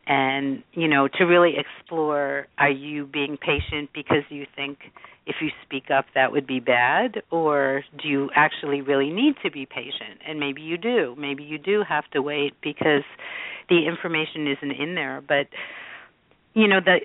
[0.06, 4.78] And, you know, to really explore are you being patient because you think
[5.26, 9.50] if you speak up that would be bad or do you actually really need to
[9.50, 13.04] be patient and maybe you do maybe you do have to wait because
[13.68, 15.46] the information isn't in there but
[16.54, 17.00] you know the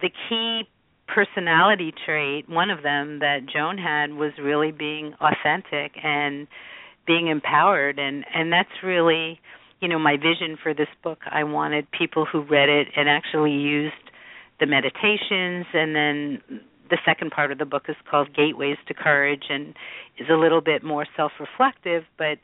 [0.00, 0.62] the key
[1.08, 6.46] personality trait one of them that joan had was really being authentic and
[7.06, 7.98] being empowered.
[7.98, 9.40] And and that's really
[9.80, 11.20] you know my vision for this book.
[11.30, 13.94] I wanted people who read it and actually used
[14.60, 15.66] the meditations.
[15.72, 19.74] And then the second part of the book is called Gateways to Courage and
[20.18, 22.38] is a little bit more self-reflective, but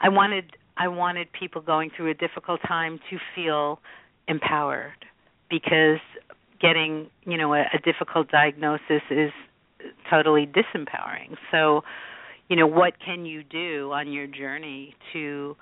[0.00, 3.78] I wanted I wanted people going through a difficult time to feel
[4.26, 5.06] empowered
[5.48, 6.00] because
[6.60, 9.30] getting, you know, a, a difficult diagnosis is
[10.10, 11.36] totally disempowering.
[11.52, 11.82] So,
[12.48, 15.56] you know, what can you do on your journey to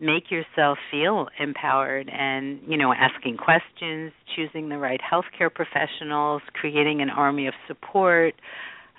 [0.00, 7.00] make yourself feel empowered and, you know, asking questions, choosing the right healthcare professionals, creating
[7.00, 8.34] an army of support.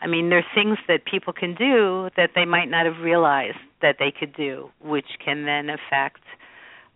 [0.01, 3.98] I mean, there's things that people can do that they might not have realized that
[4.00, 6.22] they could do, which can then affect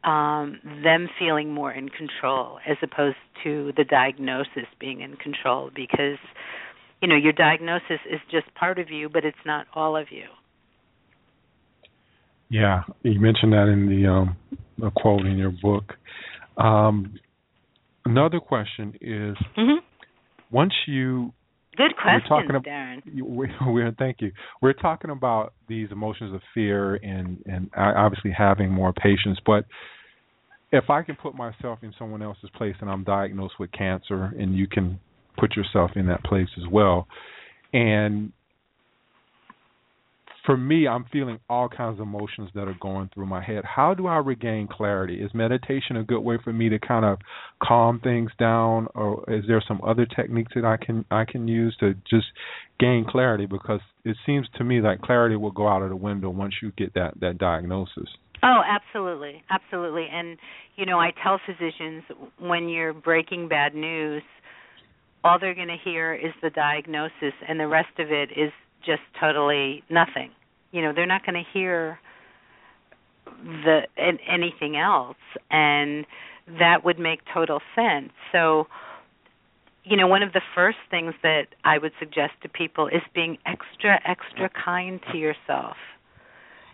[0.04, 6.18] um, them feeling more in control as opposed to the diagnosis being in control because
[7.02, 10.26] you know your diagnosis is just part of you but it's not all of you.
[12.50, 12.84] Yeah.
[13.04, 14.38] You mentioned that in the um
[14.82, 15.94] a quote in your book.
[16.58, 17.20] Um
[18.06, 19.80] another question is mm-hmm.
[20.52, 21.34] once you
[21.78, 23.02] Good question, we're talking about, Darren.
[23.06, 24.32] We, we're thank you.
[24.62, 29.40] We're talking about these emotions of fear and and obviously having more patience.
[29.46, 29.66] But
[30.72, 34.58] if I can put myself in someone else's place and I'm diagnosed with cancer, and
[34.58, 35.00] you can
[35.38, 37.08] put yourself in that place as well,
[37.74, 38.32] and
[40.48, 43.66] for me, I'm feeling all kinds of emotions that are going through my head.
[43.66, 45.22] How do I regain clarity?
[45.22, 47.20] Is meditation a good way for me to kind of
[47.62, 51.76] calm things down, or is there some other techniques that I can I can use
[51.82, 52.28] to just
[52.80, 53.46] gain clarity?
[53.46, 56.72] Because it seems to me like clarity will go out of the window once you
[56.78, 58.08] get that that diagnosis.
[58.42, 60.08] Oh, absolutely, absolutely.
[60.10, 60.38] And
[60.78, 62.04] you know, I tell physicians
[62.40, 64.24] when you're breaking bad news,
[65.26, 68.54] all they're going to hear is the diagnosis, and the rest of it is
[68.86, 70.32] just totally nothing.
[70.72, 72.00] You know, they're not going to hear
[73.44, 75.18] the anything else,
[75.52, 76.06] and
[76.60, 78.12] that would make total sense.
[78.32, 78.68] So,
[79.84, 83.38] you know, one of the first things that I would suggest to people is being
[83.46, 85.78] extra, extra kind to yourself,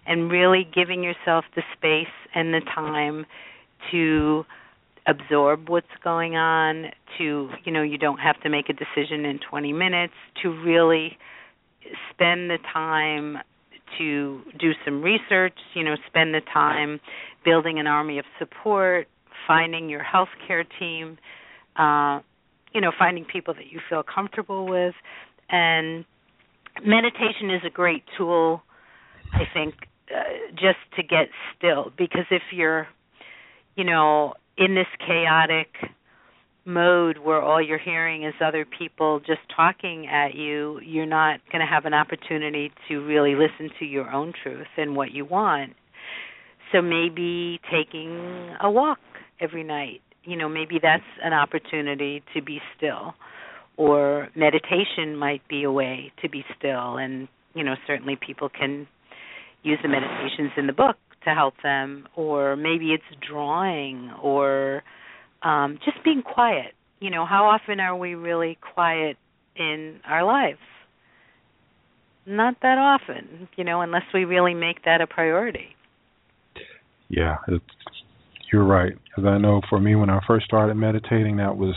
[0.06, 3.26] and really giving yourself the space and the time
[3.92, 4.46] to
[5.06, 6.86] absorb what's going on
[7.18, 11.18] to you know you don't have to make a decision in 20 minutes to really
[12.10, 13.38] spend the time
[13.98, 17.00] to do some research, you know, spend the time
[17.44, 19.08] building an army of support,
[19.48, 21.18] finding your healthcare team,
[21.76, 22.20] uh,
[22.74, 24.96] you know, finding people that you feel comfortable with.
[25.50, 26.06] And
[26.86, 28.64] meditation is a great tool,
[29.34, 29.76] I think,
[30.14, 31.92] uh, just to get still.
[31.98, 32.88] Because if you're,
[33.76, 35.68] you know, in this chaotic,
[36.66, 41.60] mode where all you're hearing is other people just talking at you, you're not going
[41.60, 45.74] to have an opportunity to really listen to your own truth and what you want.
[46.72, 49.00] So maybe taking a walk
[49.40, 53.14] every night, you know, maybe that's an opportunity to be still.
[53.76, 58.88] Or meditation might be a way to be still and, you know, certainly people can
[59.64, 60.96] use the meditations in the book
[61.26, 64.84] to help them or maybe it's drawing or
[65.44, 66.74] um, just being quiet.
[67.00, 69.18] You know, how often are we really quiet
[69.56, 70.60] in our lives?
[72.26, 75.76] Not that often, you know, unless we really make that a priority.
[77.10, 77.36] Yeah,
[78.52, 78.94] you're right.
[79.04, 81.76] Because I know for me, when I first started meditating, that was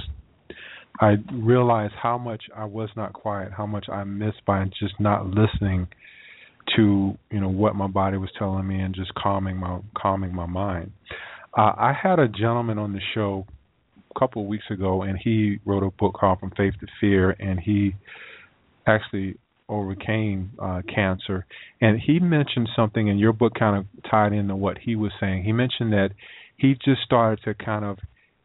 [1.01, 5.27] I realized how much I was not quiet, how much I missed by just not
[5.27, 5.89] listening
[6.75, 10.47] to you know what my body was telling me and just calming my calming my
[10.47, 10.93] mind.
[11.57, 13.47] Uh, I had a gentleman on the show
[14.19, 17.61] couple of weeks ago, and he wrote a book called From Faith to Fear, and
[17.61, 17.95] he
[18.87, 19.37] actually
[19.69, 21.45] overcame uh, cancer.
[21.81, 25.45] And he mentioned something, and your book kind of tied into what he was saying.
[25.45, 26.11] He mentioned that
[26.57, 27.99] he just started to kind of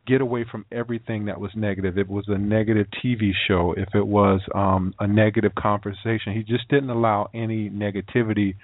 [0.07, 1.97] get away from everything that was negative.
[1.97, 6.43] If It was a negative TV show, if it was um, a negative conversation, he
[6.43, 8.55] just didn't allow any negativity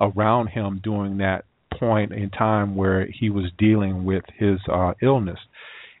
[0.00, 1.44] around him during that
[1.78, 5.38] point in time where he was dealing with his uh, illness.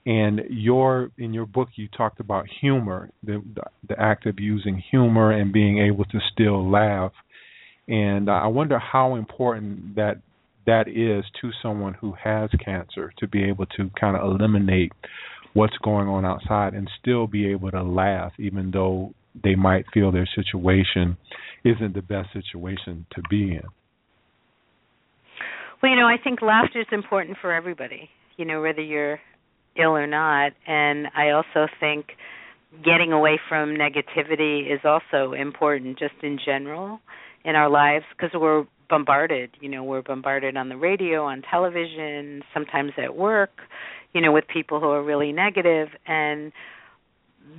[0.06, 3.42] And your in your book, you talked about humor, the
[3.88, 7.12] the act of using humor and being able to still laugh.
[7.88, 10.16] And I wonder how important that
[10.66, 14.92] that is to someone who has cancer to be able to kind of eliminate
[15.52, 20.12] what's going on outside and still be able to laugh, even though they might feel
[20.12, 21.16] their situation
[21.64, 23.62] isn't the best situation to be in.
[25.82, 28.08] Well, you know, I think laughter is important for everybody.
[28.36, 29.20] You know, whether you're
[29.76, 30.52] ill or not.
[30.66, 32.06] And I also think
[32.84, 37.00] getting away from negativity is also important just in general
[37.44, 42.42] in our lives because we're bombarded you know we're bombarded on the radio on television
[42.52, 43.60] sometimes at work
[44.14, 45.88] you know with people who are really negative.
[46.06, 46.52] And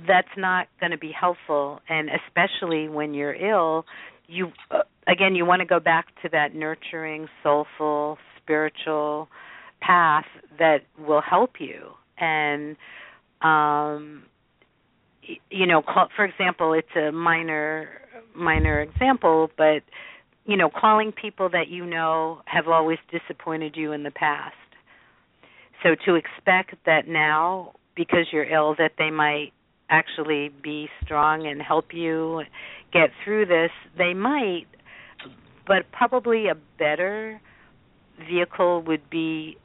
[0.08, 1.80] that's not going to be helpful.
[1.88, 3.84] And especially when you're ill
[4.26, 9.28] you uh, again you want to go back to that nurturing soulful spiritual
[9.80, 10.24] path
[10.58, 12.76] that will help you and
[13.42, 14.22] um
[15.50, 17.88] you know call, for example it's a minor
[18.34, 19.82] minor example but
[20.44, 24.54] you know calling people that you know have always disappointed you in the past.
[25.82, 29.52] So to expect that now because you're ill that they might
[29.90, 32.42] actually be strong and help you
[32.92, 34.66] get through this they might
[35.66, 37.40] but probably a better
[38.28, 39.56] vehicle would be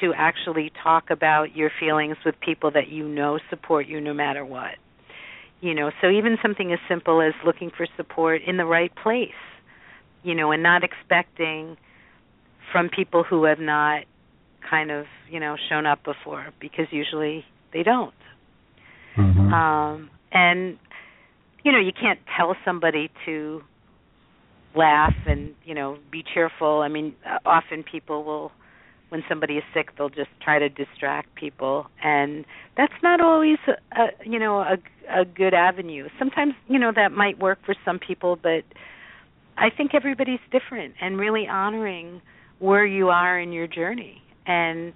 [0.00, 4.44] to actually talk about your feelings with people that you know support you no matter
[4.44, 4.76] what.
[5.60, 9.30] You know, so even something as simple as looking for support in the right place,
[10.22, 11.76] you know, and not expecting
[12.72, 14.04] from people who have not
[14.68, 18.14] kind of, you know, shown up before because usually they don't.
[19.16, 19.52] Mm-hmm.
[19.52, 20.78] Um and
[21.64, 23.62] you know, you can't tell somebody to
[24.76, 26.80] laugh and, you know, be cheerful.
[26.82, 27.14] I mean,
[27.44, 28.52] often people will
[29.08, 31.86] when somebody is sick they'll just try to distract people.
[32.02, 32.44] And
[32.76, 33.58] that's not always
[33.92, 34.76] a, you know a
[35.10, 36.08] a good avenue.
[36.18, 38.62] Sometimes you know that might work for some people but
[39.56, 42.20] i think everybody's different and really honoring
[42.58, 44.22] where you are in your journey.
[44.46, 44.92] And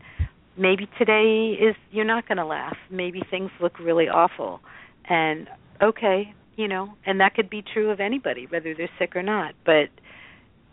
[0.56, 2.76] maybe today is you're not going to laugh.
[2.90, 4.60] Maybe things look really awful.
[5.08, 5.48] And
[5.82, 9.54] okay you know and that could be true of anybody whether they're sick or not.
[9.64, 9.88] But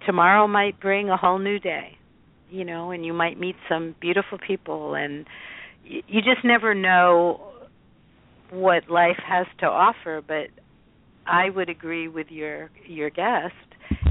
[0.05, 1.98] tomorrow might bring a whole new day
[2.49, 5.25] you know, and you might meet some beautiful people, and
[5.83, 7.41] you, you just never know
[8.51, 10.21] what life has to offer.
[10.25, 10.47] But
[11.25, 13.53] I would agree with your your guest,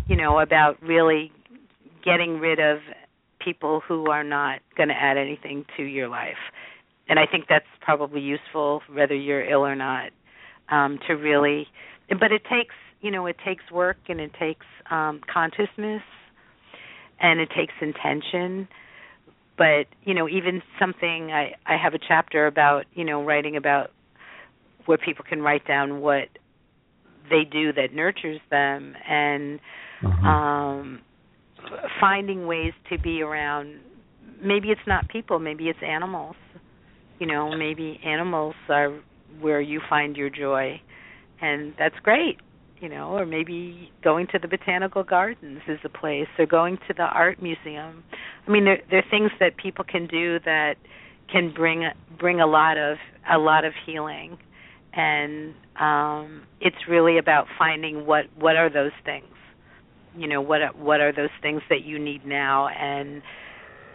[0.06, 1.32] you know, about really
[2.04, 2.78] getting rid of
[3.44, 6.36] people who are not going to add anything to your life.
[7.08, 10.10] And I think that's probably useful whether you're ill or not
[10.70, 11.66] um to really
[12.08, 16.02] but it takes, you know, it takes work and it takes um consciousness
[17.20, 18.68] and it takes intention.
[19.56, 23.90] But you know even something i i have a chapter about you know writing about
[24.86, 26.28] where people can write down what
[27.28, 29.60] they do that nurtures them and
[30.00, 30.26] mm-hmm.
[30.26, 31.00] um
[32.00, 33.80] finding ways to be around
[34.40, 36.36] maybe it's not people maybe it's animals.
[37.18, 38.96] You know maybe animals are
[39.40, 40.80] where you find your joy
[41.40, 42.38] and that's great
[42.80, 46.94] you know, or maybe going to the botanical gardens is a place, or going to
[46.94, 48.04] the art museum.
[48.46, 50.74] I mean, there there are things that people can do that
[51.30, 52.98] can bring bring a lot of
[53.30, 54.38] a lot of healing,
[54.92, 59.26] and um, it's really about finding what what are those things.
[60.16, 62.68] You know, what what are those things that you need now?
[62.68, 63.22] And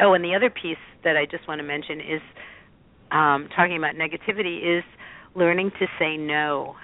[0.01, 2.21] oh, and the other piece that I just want to mention is
[3.11, 4.83] um, talking about negativity is
[5.35, 6.75] learning to say no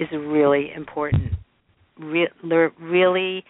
[0.00, 1.32] is really important.
[1.98, 2.30] Re-
[2.80, 3.44] really,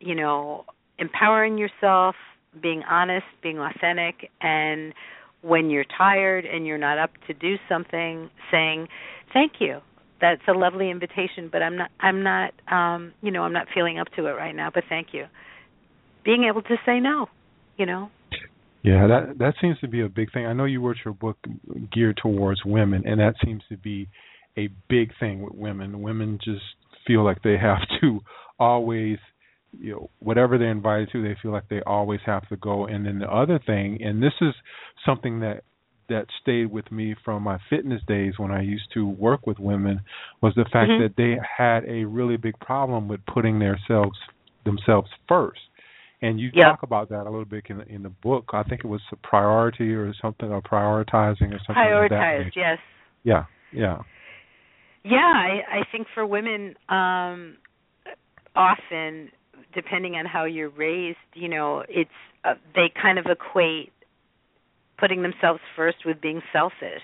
[0.00, 0.64] you know,
[0.98, 2.14] empowering yourself,
[2.60, 4.94] being honest, being authentic, and
[5.42, 8.88] when you're tired and you're not up to do something, saying,
[9.32, 9.80] "Thank you."
[10.20, 11.90] That's a lovely invitation, but I'm not.
[12.00, 12.52] I'm not.
[12.70, 14.70] Um, you know, I'm not feeling up to it right now.
[14.72, 15.26] But thank you.
[16.24, 17.28] Being able to say no.
[17.76, 18.10] You know.
[18.82, 20.46] Yeah, that that seems to be a big thing.
[20.46, 21.36] I know you wrote your book
[21.92, 24.08] geared towards women, and that seems to be
[24.58, 26.02] a big thing with women.
[26.02, 26.64] Women just
[27.06, 28.20] feel like they have to
[28.58, 29.18] always
[29.78, 33.04] you know whatever they're invited to they feel like they always have to go and
[33.04, 34.54] then the other thing and this is
[35.04, 35.62] something that
[36.08, 40.00] that stayed with me from my fitness days when I used to work with women
[40.42, 41.02] was the fact mm-hmm.
[41.02, 44.18] that they had a really big problem with putting themselves
[44.64, 45.60] themselves first.
[46.20, 46.70] And you yeah.
[46.70, 48.50] talk about that a little bit in, in the book.
[48.52, 51.76] I think it was a priority or something, or prioritizing or something.
[51.76, 52.56] Prioritize, like that.
[52.56, 52.78] yes.
[53.22, 53.98] Yeah, yeah.
[55.08, 57.56] Yeah, I, I think for women, um,
[58.54, 59.30] often,
[59.74, 62.10] depending on how you're raised, you know, it's
[62.44, 63.92] uh, they kind of equate
[64.98, 67.02] putting themselves first with being selfish,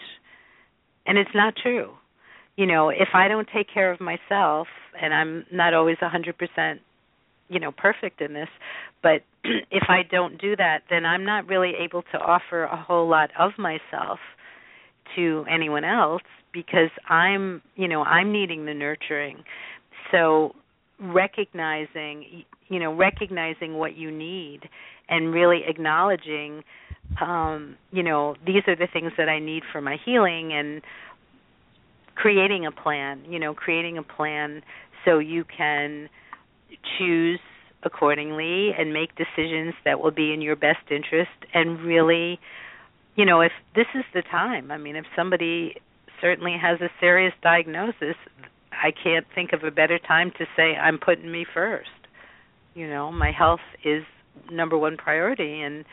[1.07, 1.93] and it's not true.
[2.57, 4.69] You know, if I don't take care of myself,
[5.01, 6.81] and I'm not always a hundred percent,
[7.49, 8.49] you know, perfect in this,
[9.03, 9.23] but
[9.71, 13.31] if I don't do that, then I'm not really able to offer a whole lot
[13.39, 14.19] of myself
[15.17, 19.45] to anyone else because I'm, you know, I'm needing the nurturing.
[20.11, 20.55] So
[21.01, 24.61] recognizing, you know, recognizing what you need
[25.09, 26.63] and really acknowledging
[27.21, 30.83] um, you know, these are the things that I need for my healing and
[32.15, 34.63] creating a plan, you know, creating a plan
[35.05, 36.09] so you can
[36.99, 37.41] choose
[37.83, 42.41] accordingly and make decisions that will be in your best interest and really
[43.17, 45.77] you know if this is the time i mean if somebody
[46.25, 48.17] certainly has a serious diagnosis,
[48.73, 51.91] I can't think of a better time to say I'm putting me first.
[52.75, 54.05] You know, my health is
[54.51, 55.85] number one priority and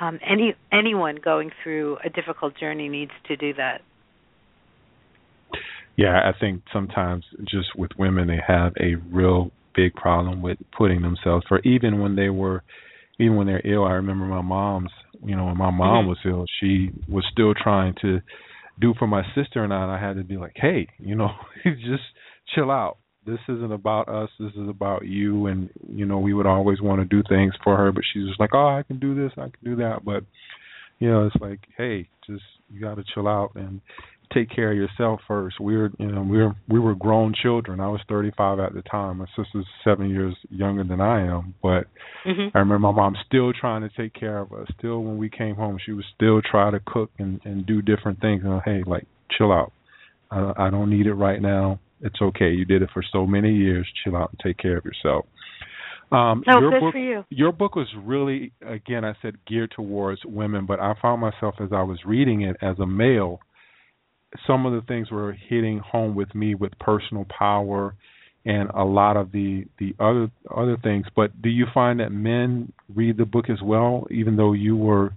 [0.00, 3.82] um any anyone going through a difficult journey needs to do that
[5.96, 11.02] yeah i think sometimes just with women they have a real big problem with putting
[11.02, 12.62] themselves for even when they were
[13.20, 14.90] even when they're ill i remember my mom's
[15.24, 16.08] you know when my mom mm-hmm.
[16.08, 18.20] was ill she was still trying to
[18.80, 21.30] do for my sister and I and I had to be like hey you know
[21.64, 22.02] just
[22.54, 22.98] chill out.
[23.26, 24.30] This isn't about us.
[24.40, 25.46] This is about you.
[25.46, 28.40] And you know we would always want to do things for her but she's just
[28.40, 29.32] like oh i can do this.
[29.36, 30.04] I can do that.
[30.04, 30.24] But
[30.98, 32.42] you know it's like hey just
[32.72, 33.52] you got to chill out.
[33.54, 33.80] And
[34.32, 38.00] take care of yourself first we're you know we're we were grown children i was
[38.08, 41.84] 35 at the time my sister's 7 years younger than i am but
[42.26, 42.56] mm-hmm.
[42.56, 45.56] i remember my mom still trying to take care of us still when we came
[45.56, 49.06] home she was still trying to cook and and do different things and hey like
[49.36, 49.72] chill out
[50.30, 52.50] i i don't need it right now it's okay.
[52.50, 53.86] You did it for so many years.
[54.02, 55.26] Chill out and take care of yourself.
[56.12, 57.24] Um, no, your good book, for you.
[57.30, 61.68] Your book was really, again, I said geared towards women, but I found myself as
[61.72, 63.40] I was reading it as a male,
[64.46, 67.94] some of the things were hitting home with me with personal power
[68.46, 71.06] and a lot of the the other other things.
[71.14, 75.12] But do you find that men read the book as well, even though you were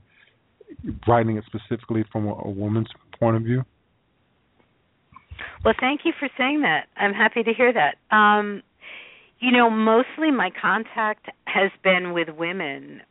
[1.07, 2.89] writing it specifically from a, a woman's
[3.19, 3.63] point of view?
[5.63, 6.87] Well, thank you for saying that.
[6.97, 8.15] I'm happy to hear that.
[8.15, 8.61] Um,
[9.39, 13.01] you know, mostly my contact has been with women.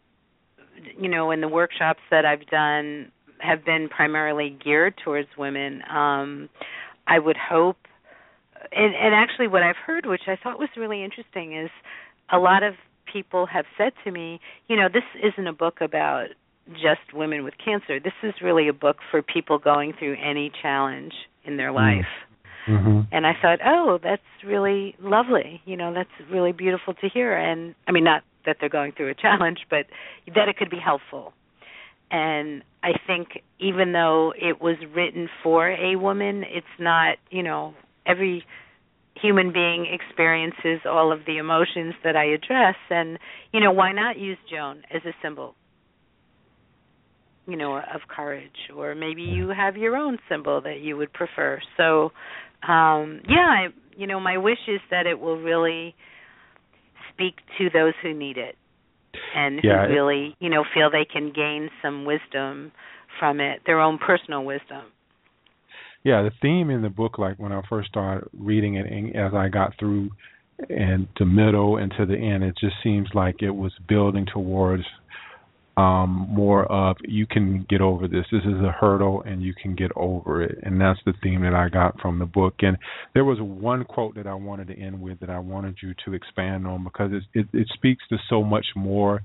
[0.99, 3.13] You know, in the workshops that I've done
[3.43, 5.83] have been primarily geared towards women.
[5.91, 6.49] Um,
[7.07, 7.77] I would hope,
[8.71, 11.71] and, and actually, what I've heard, which I thought was really interesting, is
[12.33, 12.75] a lot of
[13.13, 16.29] people have said to me, you know, this isn't a book about
[16.73, 17.99] just women with cancer.
[17.99, 21.13] This is really a book for people going through any challenge
[21.45, 21.75] in their mm.
[21.75, 22.07] life.
[22.69, 23.01] Mm-hmm.
[23.11, 25.61] And I thought, oh, that's really lovely.
[25.65, 27.37] You know, that's really beautiful to hear.
[27.37, 29.87] And I mean, not that they're going through a challenge, but
[30.35, 31.33] that it could be helpful.
[32.13, 37.73] And I think even though it was written for a woman, it's not, you know,
[38.07, 38.45] every
[39.21, 42.77] human being experiences all of the emotions that I address.
[42.91, 43.19] And,
[43.53, 45.55] you know, why not use Joan as a symbol?
[47.47, 51.61] you know of courage or maybe you have your own symbol that you would prefer
[51.77, 52.13] so
[52.63, 55.95] um yeah I, you know my wish is that it will really
[57.13, 58.55] speak to those who need it
[59.35, 62.73] and yeah, who really you know feel they can gain some wisdom
[63.19, 64.85] from it their own personal wisdom.
[66.05, 69.33] Yeah the theme in the book like when i first started reading it and as
[69.35, 70.11] i got through
[70.69, 74.85] and to middle and to the end it just seems like it was building towards
[75.77, 78.27] um, more of you can get over this.
[78.31, 80.59] This is a hurdle and you can get over it.
[80.63, 82.55] And that's the theme that I got from the book.
[82.61, 82.77] And
[83.15, 86.13] there was one quote that I wanted to end with that I wanted you to
[86.13, 89.23] expand on because it, it, it speaks to so much more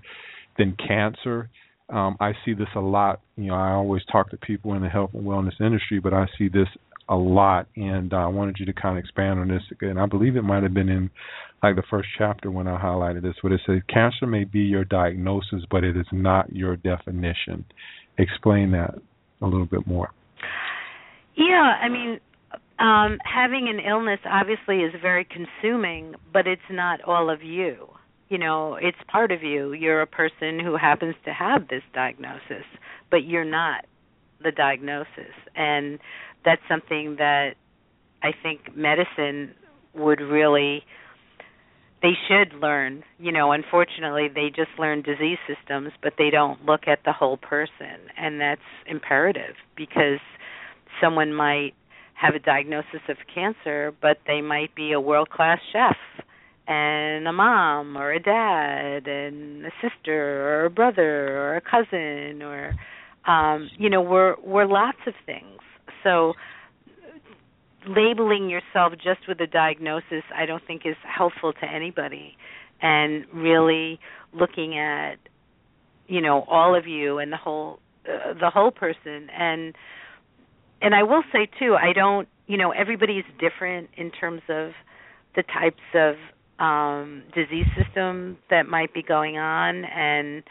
[0.57, 1.49] than cancer.
[1.89, 3.21] Um, I see this a lot.
[3.35, 6.27] You know, I always talk to people in the health and wellness industry, but I
[6.37, 6.67] see this
[7.09, 9.61] a lot, and I wanted you to kind of expand on this.
[9.81, 11.09] And I believe it might have been in
[11.63, 14.85] like the first chapter when I highlighted this, where it says cancer may be your
[14.85, 17.65] diagnosis, but it is not your definition.
[18.17, 18.95] Explain that
[19.41, 20.11] a little bit more.
[21.35, 22.19] Yeah, I mean,
[22.79, 27.87] um, having an illness obviously is very consuming, but it's not all of you.
[28.29, 29.73] You know, it's part of you.
[29.73, 32.65] You're a person who happens to have this diagnosis,
[33.09, 33.85] but you're not
[34.43, 35.33] the diagnosis.
[35.55, 35.99] And
[36.47, 37.55] that's something that
[38.23, 39.53] I think medicine
[39.93, 40.83] would really
[42.01, 43.03] they should learn.
[43.19, 47.35] You know, unfortunately, they just learn disease systems, but they don't look at the whole
[47.37, 50.19] person, and that's imperative because
[51.01, 51.73] someone might
[52.13, 55.97] have a diagnosis of cancer, but they might be a world-class chef
[56.67, 62.41] and a mom or a dad and a sister or a brother or a cousin
[62.41, 62.73] or
[63.25, 65.61] um you know we're we're lots of things
[66.07, 66.33] so
[67.87, 72.35] labeling yourself just with a diagnosis I don't think is helpful to anybody.
[72.81, 73.99] And really
[74.33, 75.15] looking at
[76.07, 79.29] you know all of you and the whole uh, the whole person.
[79.37, 79.75] And
[80.81, 84.71] and I will say too I don't you know everybody's different in terms of
[85.35, 86.15] the types of
[86.59, 89.85] um disease system that might be going on.
[89.85, 90.43] And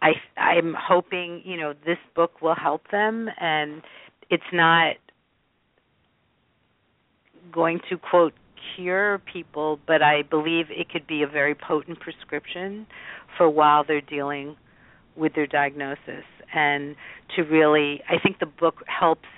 [0.00, 3.28] I I'm hoping you know this book will help them.
[3.40, 3.82] And
[4.30, 4.96] it's not
[7.52, 8.32] going to quote
[8.74, 12.86] cure people, but I believe it could be a very potent prescription
[13.36, 14.56] for while they're dealing
[15.16, 16.24] with their diagnosis.
[16.54, 16.96] And
[17.36, 19.28] to really I think the book helps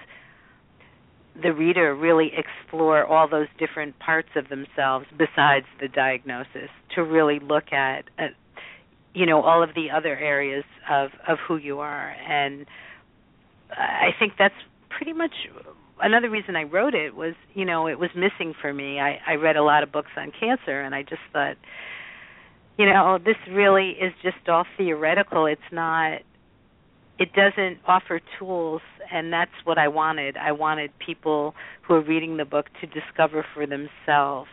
[1.41, 7.39] the reader really explore all those different parts of themselves besides the diagnosis to really
[7.39, 8.31] look at, at
[9.15, 12.11] you know all of the other areas of of who you are.
[12.11, 12.67] And
[13.71, 14.55] i think that's
[14.99, 15.31] pretty much
[16.01, 18.99] another reason i wrote it was you know it was missing for me.
[18.99, 21.57] I i read a lot of books on cancer and i just thought
[22.77, 25.47] you know oh, this really is just all theoretical.
[25.47, 26.19] It's not
[27.17, 28.83] it doesn't offer tools
[29.13, 30.37] and that's what i wanted.
[30.37, 31.55] I wanted people
[31.87, 34.51] who are reading the book to discover for themselves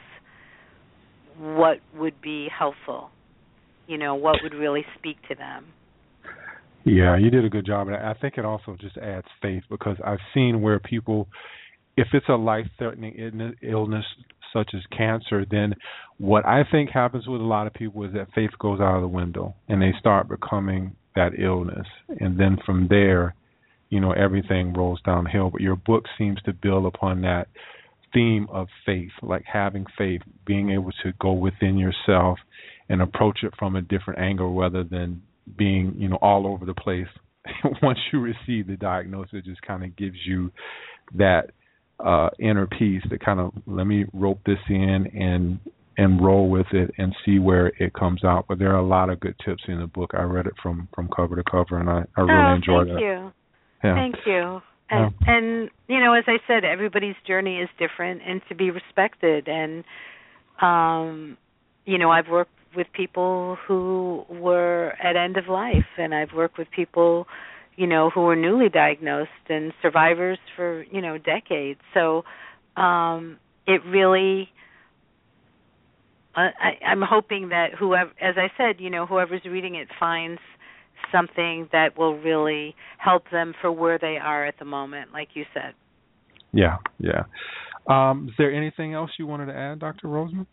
[1.39, 3.09] what would be helpful
[3.87, 5.65] you know what would really speak to them
[6.85, 9.97] yeah you did a good job and i think it also just adds faith because
[10.05, 11.27] i've seen where people
[11.97, 14.05] if it's a life threatening illness
[14.53, 15.73] such as cancer then
[16.17, 19.01] what i think happens with a lot of people is that faith goes out of
[19.01, 21.87] the window and they start becoming that illness.
[22.19, 23.35] And then from there
[23.89, 25.51] you know everything rolls downhill.
[25.51, 27.47] But your book seems to build upon that
[28.13, 32.39] theme of faith like having faith being able to go within yourself
[32.87, 35.21] and approach it from a different angle rather than
[35.57, 37.07] being you know all over the place
[37.81, 40.51] once you receive the diagnosis it just kind of gives you
[41.13, 41.51] that
[42.03, 45.59] uh inner peace to kind of let me rope this in and
[45.97, 48.45] and roll with it and see where it comes out.
[48.47, 50.11] But there are a lot of good tips in the book.
[50.13, 52.99] I read it from from cover to cover and i i really oh, enjoyed thank
[52.99, 53.31] it you.
[53.83, 53.95] Yeah.
[53.95, 54.61] thank you.
[54.89, 55.35] And Yeah.
[55.35, 59.47] and you know as i said everybody's journey is different and to be respected.
[59.47, 59.83] And
[60.61, 61.37] um
[61.85, 66.57] you know i've worked with people who were at end of life and I've worked
[66.57, 67.27] with people
[67.75, 72.23] you know who were newly diagnosed and survivors for you know decades so
[72.75, 74.49] um it really
[76.35, 80.41] uh, I, I'm hoping that whoever, as I said, you know, whoever's reading it finds
[81.11, 85.45] something that will really help them for where they are at the moment, like you
[85.53, 85.73] said.
[86.51, 87.23] Yeah, yeah.
[87.87, 90.07] Um, is there anything else you wanted to add, Dr.
[90.07, 90.47] Roseman?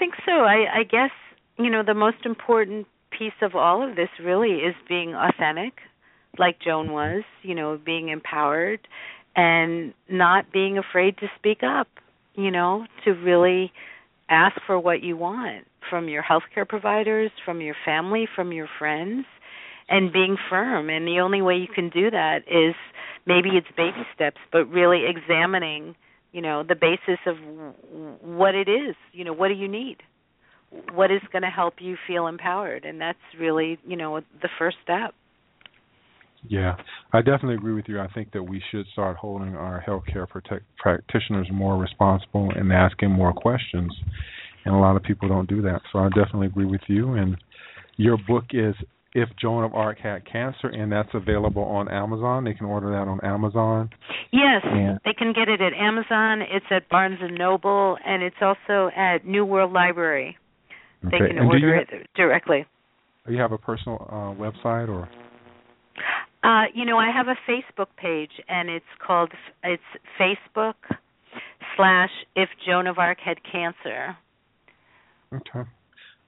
[0.00, 0.32] Think so.
[0.32, 1.12] I, I guess
[1.58, 5.74] you know the most important piece of all of this really is being authentic,
[6.38, 7.22] like Joan was.
[7.42, 8.80] You know, being empowered
[9.36, 11.86] and not being afraid to speak up.
[12.34, 13.72] You know, to really
[14.30, 19.26] ask for what you want from your healthcare providers, from your family, from your friends,
[19.88, 20.88] and being firm.
[20.88, 22.74] And the only way you can do that is
[23.26, 25.94] maybe it's baby steps, but really examining
[26.32, 27.36] you know the basis of
[28.22, 29.98] what it is you know what do you need
[30.92, 34.76] what is going to help you feel empowered and that's really you know the first
[34.82, 35.14] step
[36.48, 36.76] Yeah,
[37.12, 38.00] I definitely agree with you.
[38.00, 43.10] I think that we should start holding our healthcare protect, practitioners more responsible and asking
[43.10, 43.92] more questions.
[44.64, 45.80] And a lot of people don't do that.
[45.92, 47.14] So I definitely agree with you.
[47.14, 47.36] And
[47.96, 48.74] your book is
[49.12, 52.44] If Joan of Arc Had Cancer, and that's available on Amazon.
[52.44, 53.90] They can order that on Amazon.
[54.32, 54.98] yes Yeah.
[55.04, 59.26] they can get it at amazon it's at barnes and noble and it's also at
[59.26, 60.36] new world library
[61.02, 61.28] they Okay.
[61.28, 62.64] can and order it directly
[63.26, 65.08] do you have a personal uh, website or?
[66.44, 69.32] uh you know i have a facebook page and it's called
[69.64, 69.82] it's
[70.20, 70.74] facebook
[71.76, 74.16] slash if joan of arc had cancer
[75.32, 75.68] Okay.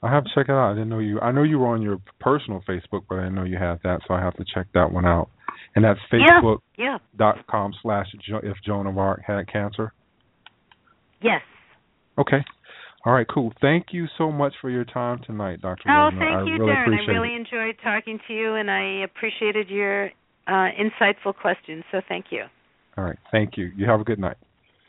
[0.03, 0.72] I have to check it out.
[0.72, 1.20] I didn't know you.
[1.20, 4.00] I know you were on your personal Facebook, but I didn't know you had that,
[4.07, 5.30] so I have to check that one out.
[5.74, 6.00] And that's.
[6.12, 8.07] Facebook yeah dot com slash
[8.42, 9.92] if Joan of Arc had cancer.
[11.22, 11.40] yes
[12.18, 12.44] Okay.
[13.05, 13.53] All right, cool.
[13.61, 15.90] Thank you so much for your time tonight, Dr.
[15.90, 17.09] Oh, thank I you, really Darren.
[17.09, 17.40] I really it.
[17.40, 20.07] enjoyed talking to you, and I appreciated your
[20.46, 21.82] uh, insightful questions.
[21.90, 22.44] So thank you.
[22.96, 23.72] All right, thank you.
[23.76, 24.36] You have a good night.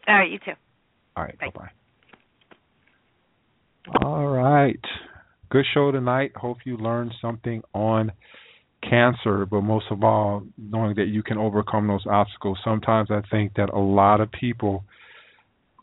[0.07, 0.51] All right, you too.
[1.15, 1.82] All right, bye bye.
[4.01, 4.79] All right.
[5.49, 6.31] Good show tonight.
[6.35, 8.13] Hope you learned something on
[8.87, 12.57] cancer, but most of all, knowing that you can overcome those obstacles.
[12.63, 14.85] Sometimes I think that a lot of people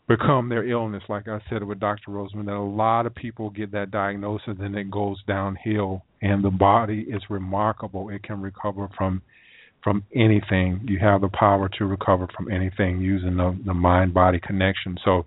[0.07, 2.09] become their illness, like I said with Dr.
[2.09, 6.49] Roseman, that a lot of people get that diagnosis and it goes downhill and the
[6.49, 8.09] body is remarkable.
[8.09, 9.21] It can recover from
[9.83, 10.85] from anything.
[10.87, 14.95] You have the power to recover from anything using the, the mind body connection.
[15.03, 15.25] So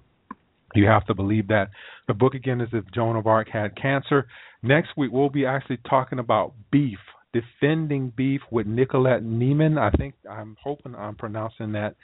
[0.74, 1.70] you have to believe that.
[2.08, 4.26] The book again is If Joan of Arc Had Cancer.
[4.62, 6.98] Next week we'll be actually talking about beef,
[7.32, 9.78] defending beef with Nicolette Niman.
[9.78, 11.96] I think I'm hoping I'm pronouncing that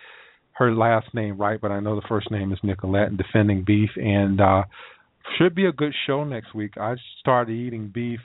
[0.52, 3.90] her last name right, but I know the first name is Nicolette and defending beef
[3.96, 4.64] and uh
[5.38, 6.76] should be a good show next week.
[6.76, 8.20] I started eating beef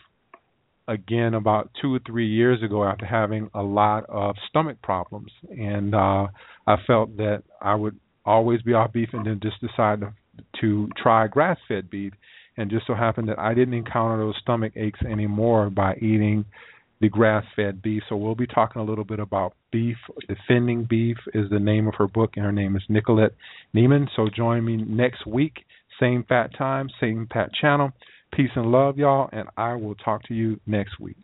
[0.88, 5.96] again about two or three years ago after having a lot of stomach problems and
[5.96, 6.28] uh
[6.68, 10.14] I felt that I would always be off beef and then just decided to,
[10.62, 12.14] to try grass fed beef
[12.58, 16.46] and just so happened that I didn't encounter those stomach aches anymore by eating
[17.02, 18.04] the grass fed beef.
[18.08, 19.98] So we'll be talking a little bit about beef.
[20.28, 23.34] Defending Beef is the name of her book and her name is Nicolette
[23.76, 24.08] Niman.
[24.16, 25.66] So join me next week,
[26.00, 27.92] same fat time, same fat channel.
[28.34, 31.18] Peace and love, y'all, and I will talk to you next week.